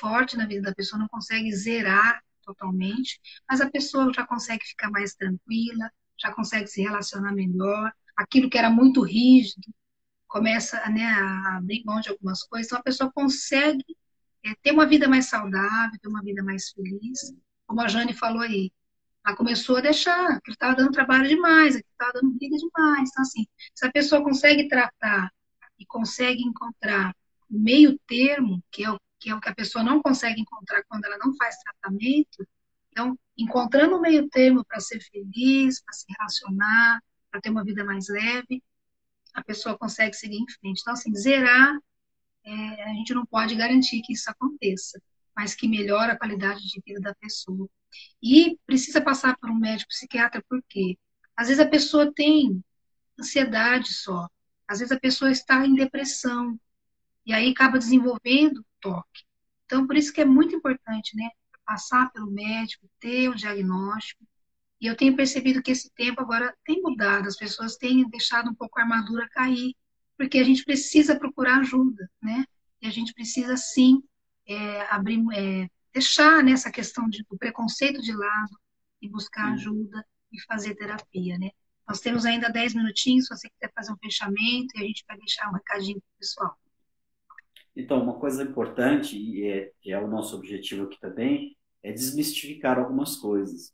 [0.00, 4.90] forte na vida da pessoa, não consegue zerar totalmente, mas a pessoa já consegue ficar
[4.90, 9.72] mais tranquila, já consegue se relacionar melhor, aquilo que era muito rígido
[10.26, 13.84] começa né, a abrir mão de algumas coisas, então a pessoa consegue
[14.44, 17.32] é, ter uma vida mais saudável, ter uma vida mais feliz,
[17.64, 18.72] como a Jane falou aí,
[19.24, 23.22] ela começou a deixar, que estava dando trabalho demais, que estava dando briga demais, então
[23.22, 25.30] assim, se a pessoa consegue tratar
[25.78, 27.14] e consegue encontrar
[27.50, 30.82] o meio termo, que é o, que é o que a pessoa não consegue encontrar
[30.88, 32.46] quando ela não faz tratamento,
[32.96, 37.84] então, encontrando o meio termo para ser feliz, para se relacionar, para ter uma vida
[37.84, 38.62] mais leve,
[39.34, 40.80] a pessoa consegue seguir em frente.
[40.80, 41.78] Então, assim, zerar,
[42.42, 44.98] é, a gente não pode garantir que isso aconteça,
[45.36, 47.68] mas que melhora a qualidade de vida da pessoa.
[48.22, 50.96] E precisa passar por um médico psiquiatra, por quê?
[51.36, 52.64] Às vezes a pessoa tem
[53.20, 54.26] ansiedade só,
[54.68, 56.58] às vezes a pessoa está em depressão
[57.24, 59.24] e aí acaba desenvolvendo toque.
[59.64, 61.28] Então, por isso que é muito importante, né?
[61.64, 64.24] Passar pelo médico, ter o diagnóstico.
[64.80, 68.54] E eu tenho percebido que esse tempo agora tem mudado, as pessoas têm deixado um
[68.54, 69.74] pouco a armadura cair,
[70.16, 72.44] porque a gente precisa procurar ajuda, né?
[72.80, 74.02] E a gente precisa, sim,
[74.46, 78.58] é, abrir, é, deixar nessa né, questão de, do preconceito de lado
[79.00, 81.50] e buscar ajuda e fazer terapia, né?
[81.86, 85.16] Nós temos ainda 10 minutinhos, se você quiser fazer um fechamento, e a gente vai
[85.16, 86.56] deixar um recadinho para o pessoal.
[87.76, 93.16] Então, uma coisa importante, e é, é o nosso objetivo aqui também, é desmistificar algumas
[93.16, 93.72] coisas.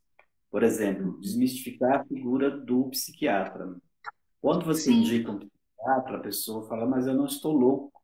[0.51, 3.75] Por exemplo, desmistificar a figura do psiquiatra.
[4.41, 5.01] Quando você Sim.
[5.01, 8.03] indica um psiquiatra, a pessoa fala, mas eu não estou louco.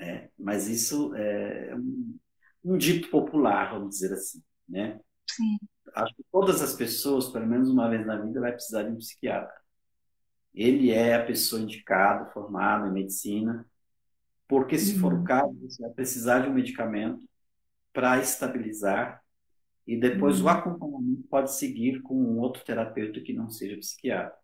[0.00, 2.16] É, mas isso é um,
[2.64, 5.00] um dito popular, vamos dizer assim, né?
[5.30, 5.56] Sim
[5.94, 8.96] acho que todas as pessoas, pelo menos uma vez na vida, vai precisar de um
[8.96, 9.54] psiquiatra.
[10.54, 13.66] Ele é a pessoa indicada, formada em medicina,
[14.46, 15.24] porque se for o uhum.
[15.24, 17.22] caso, você vai precisar de um medicamento
[17.92, 19.22] para estabilizar
[19.86, 20.46] e depois uhum.
[20.46, 24.36] o acompanhamento pode seguir com um outro terapeuta que não seja psiquiatra.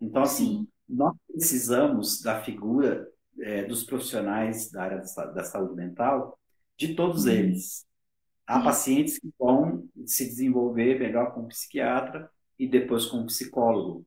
[0.00, 0.68] Então, assim, Sim.
[0.88, 3.08] nós precisamos da figura
[3.40, 5.02] é, dos profissionais da área
[5.34, 6.38] da saúde mental,
[6.76, 7.32] de todos uhum.
[7.32, 7.87] eles.
[8.48, 14.06] Há pacientes que vão se desenvolver melhor com um psiquiatra e depois com um psicólogo.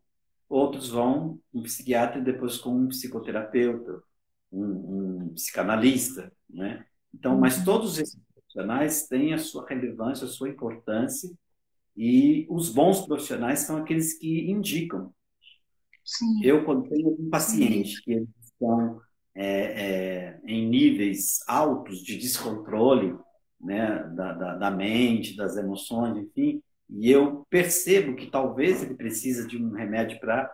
[0.49, 4.01] Outros vão com um psiquiatra e depois com um psicoterapeuta,
[4.51, 6.85] um, um psicanalista, né?
[7.13, 7.65] Então, mas uhum.
[7.65, 11.29] todos esses profissionais têm a sua relevância, a sua importância
[11.95, 15.13] E os bons profissionais são aqueles que indicam.
[16.03, 16.43] Sim.
[16.43, 18.01] Eu, quando tenho um paciente Sim.
[18.03, 19.01] que eles estão
[19.35, 23.15] é, é, em níveis altos de descontrole
[23.63, 29.47] né, da, da, da, mente, das emoções, enfim, e eu percebo que talvez ele precisa
[29.47, 30.51] de um remédio para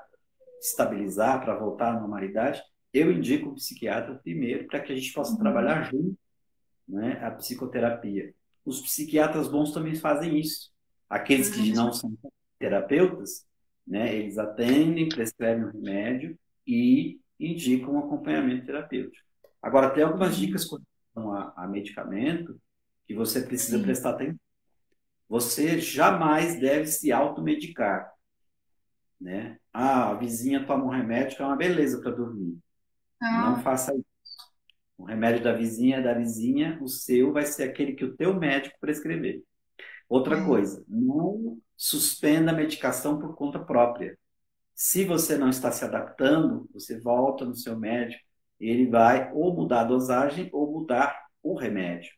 [0.61, 2.61] estabilizar, para voltar à normalidade,
[2.93, 5.39] eu indico o psiquiatra primeiro para que a gente possa uhum.
[5.39, 6.17] trabalhar junto
[6.87, 8.33] né, a psicoterapia.
[8.65, 10.71] Os psiquiatras bons também fazem isso.
[11.09, 11.75] Aqueles que uhum.
[11.75, 12.17] não são
[12.59, 13.45] terapeutas,
[13.85, 19.25] né, eles atendem, prescrevem o remédio e indicam um acompanhamento terapêutico.
[19.61, 20.45] Agora, tem algumas uhum.
[20.45, 20.77] dicas com
[21.15, 22.59] relação a, a medicamento
[23.07, 23.83] que você precisa Sim.
[23.83, 24.39] prestar atenção.
[25.29, 28.11] Você jamais deve se automedicar.
[29.19, 29.57] Né?
[29.73, 32.57] Ah, a vizinha toma um remédio que é uma beleza para dormir.
[33.21, 33.49] Ah.
[33.49, 34.05] Não faça isso.
[34.97, 38.33] O remédio da vizinha é da vizinha, o seu vai ser aquele que o teu
[38.33, 39.43] médico prescrever.
[40.09, 40.45] Outra é.
[40.45, 44.17] coisa, não suspenda a medicação por conta própria.
[44.73, 48.23] Se você não está se adaptando, você volta no seu médico,
[48.59, 52.11] ele vai ou mudar a dosagem ou mudar o remédio.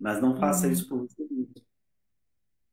[0.00, 0.72] Mas não faça uhum.
[0.72, 1.54] isso por você mesmo.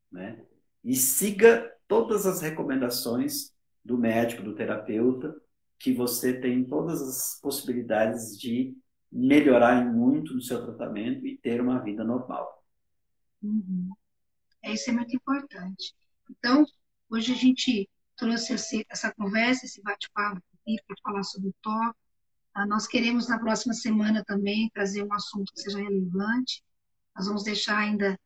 [0.09, 0.45] Né?
[0.83, 3.53] E siga todas as recomendações
[3.83, 5.35] do médico, do terapeuta,
[5.77, 8.75] que você tem todas as possibilidades de
[9.11, 12.63] melhorar muito no seu tratamento e ter uma vida normal.
[13.41, 13.89] Uhum.
[14.63, 15.93] Isso é muito importante.
[16.29, 16.65] Então,
[17.09, 21.95] hoje a gente trouxe essa conversa, esse bate-papo para falar sobre o TOC.
[22.53, 26.63] Ah, nós queremos, na próxima semana também, trazer um assunto que seja relevante.
[27.17, 28.17] Nós vamos deixar ainda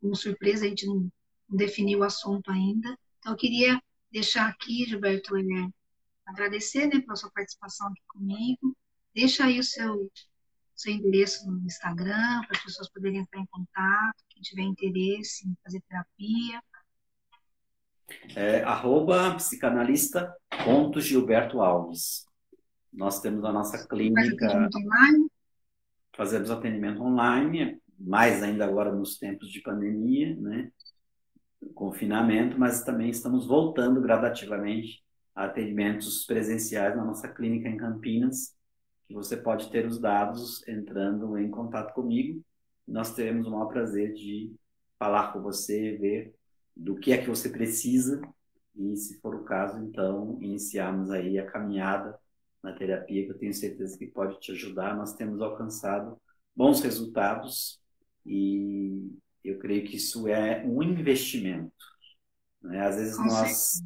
[0.00, 1.12] como surpresa, a gente não,
[1.48, 2.96] não definiu o assunto ainda.
[3.18, 3.78] Então, eu queria
[4.10, 5.68] deixar aqui, Gilberto, é,
[6.24, 8.74] agradecer né, pela sua participação aqui comigo.
[9.14, 10.10] Deixa aí o seu,
[10.74, 15.54] seu endereço no Instagram, para as pessoas poderem entrar em contato, quem tiver interesse em
[15.62, 16.62] fazer terapia.
[18.34, 22.24] É, arroba psicanalista.gilberto Alves.
[22.92, 24.46] Nós temos a nossa clínica.
[24.46, 25.28] Atendimento online?
[26.16, 30.70] Fazemos atendimento online, mais ainda agora nos tempos de pandemia, né?
[31.74, 35.02] Confinamento, mas também estamos voltando gradativamente
[35.34, 38.54] a atendimentos presenciais na nossa clínica em Campinas,
[39.06, 42.42] que você pode ter os dados entrando em contato comigo.
[42.86, 44.54] Nós teremos o maior prazer de
[44.98, 46.34] falar com você, ver
[46.76, 48.20] do que é que você precisa
[48.76, 52.18] e, se for o caso, então, iniciarmos aí a caminhada
[52.62, 54.96] na terapia, que eu tenho certeza que pode te ajudar.
[54.96, 56.20] Nós temos alcançado
[56.54, 57.80] bons resultados
[58.24, 61.72] e eu creio que isso é um investimento.
[62.62, 62.80] Né?
[62.80, 63.82] Às vezes nós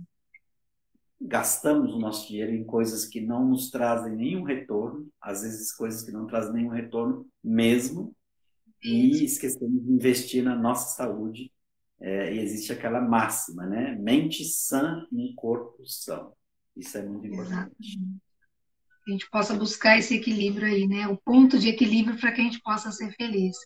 [1.20, 6.04] gastamos o nosso dinheiro em coisas que não nos trazem nenhum retorno, às vezes coisas
[6.04, 8.14] que não trazem nenhum retorno mesmo,
[8.82, 11.52] e esquecemos de investir na nossa saúde.
[12.00, 13.96] É, e existe aquela máxima, né?
[13.96, 16.32] Mente sã e corpo são.
[16.76, 17.74] Isso é muito importante.
[17.80, 18.27] Exatamente.
[19.08, 21.08] A gente possa buscar esse equilíbrio aí, né?
[21.08, 23.56] O ponto de equilíbrio para que a gente possa ser feliz.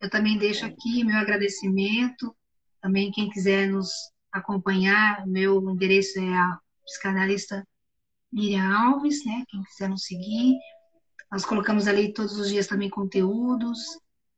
[0.00, 2.36] Eu também deixo aqui meu agradecimento.
[2.82, 3.88] Também quem quiser nos
[4.32, 7.64] acompanhar, meu endereço é a psicanalista
[8.32, 9.44] Miriam Alves, né?
[9.48, 10.56] Quem quiser nos seguir.
[11.30, 13.78] Nós colocamos ali todos os dias também conteúdos,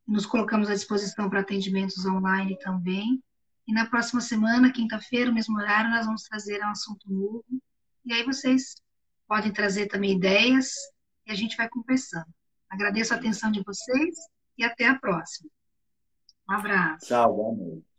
[0.06, 3.22] nos colocamos à disposição para atendimentos online também.
[3.66, 7.44] E na próxima semana, quinta-feira, mesmo horário, nós vamos trazer um assunto novo.
[8.04, 8.74] E aí vocês
[9.30, 10.72] podem trazer também ideias
[11.24, 12.26] e a gente vai conversando.
[12.68, 14.16] Agradeço a atenção de vocês
[14.58, 15.48] e até a próxima.
[16.48, 17.06] Um abraço.
[17.06, 17.89] Tchau, noite.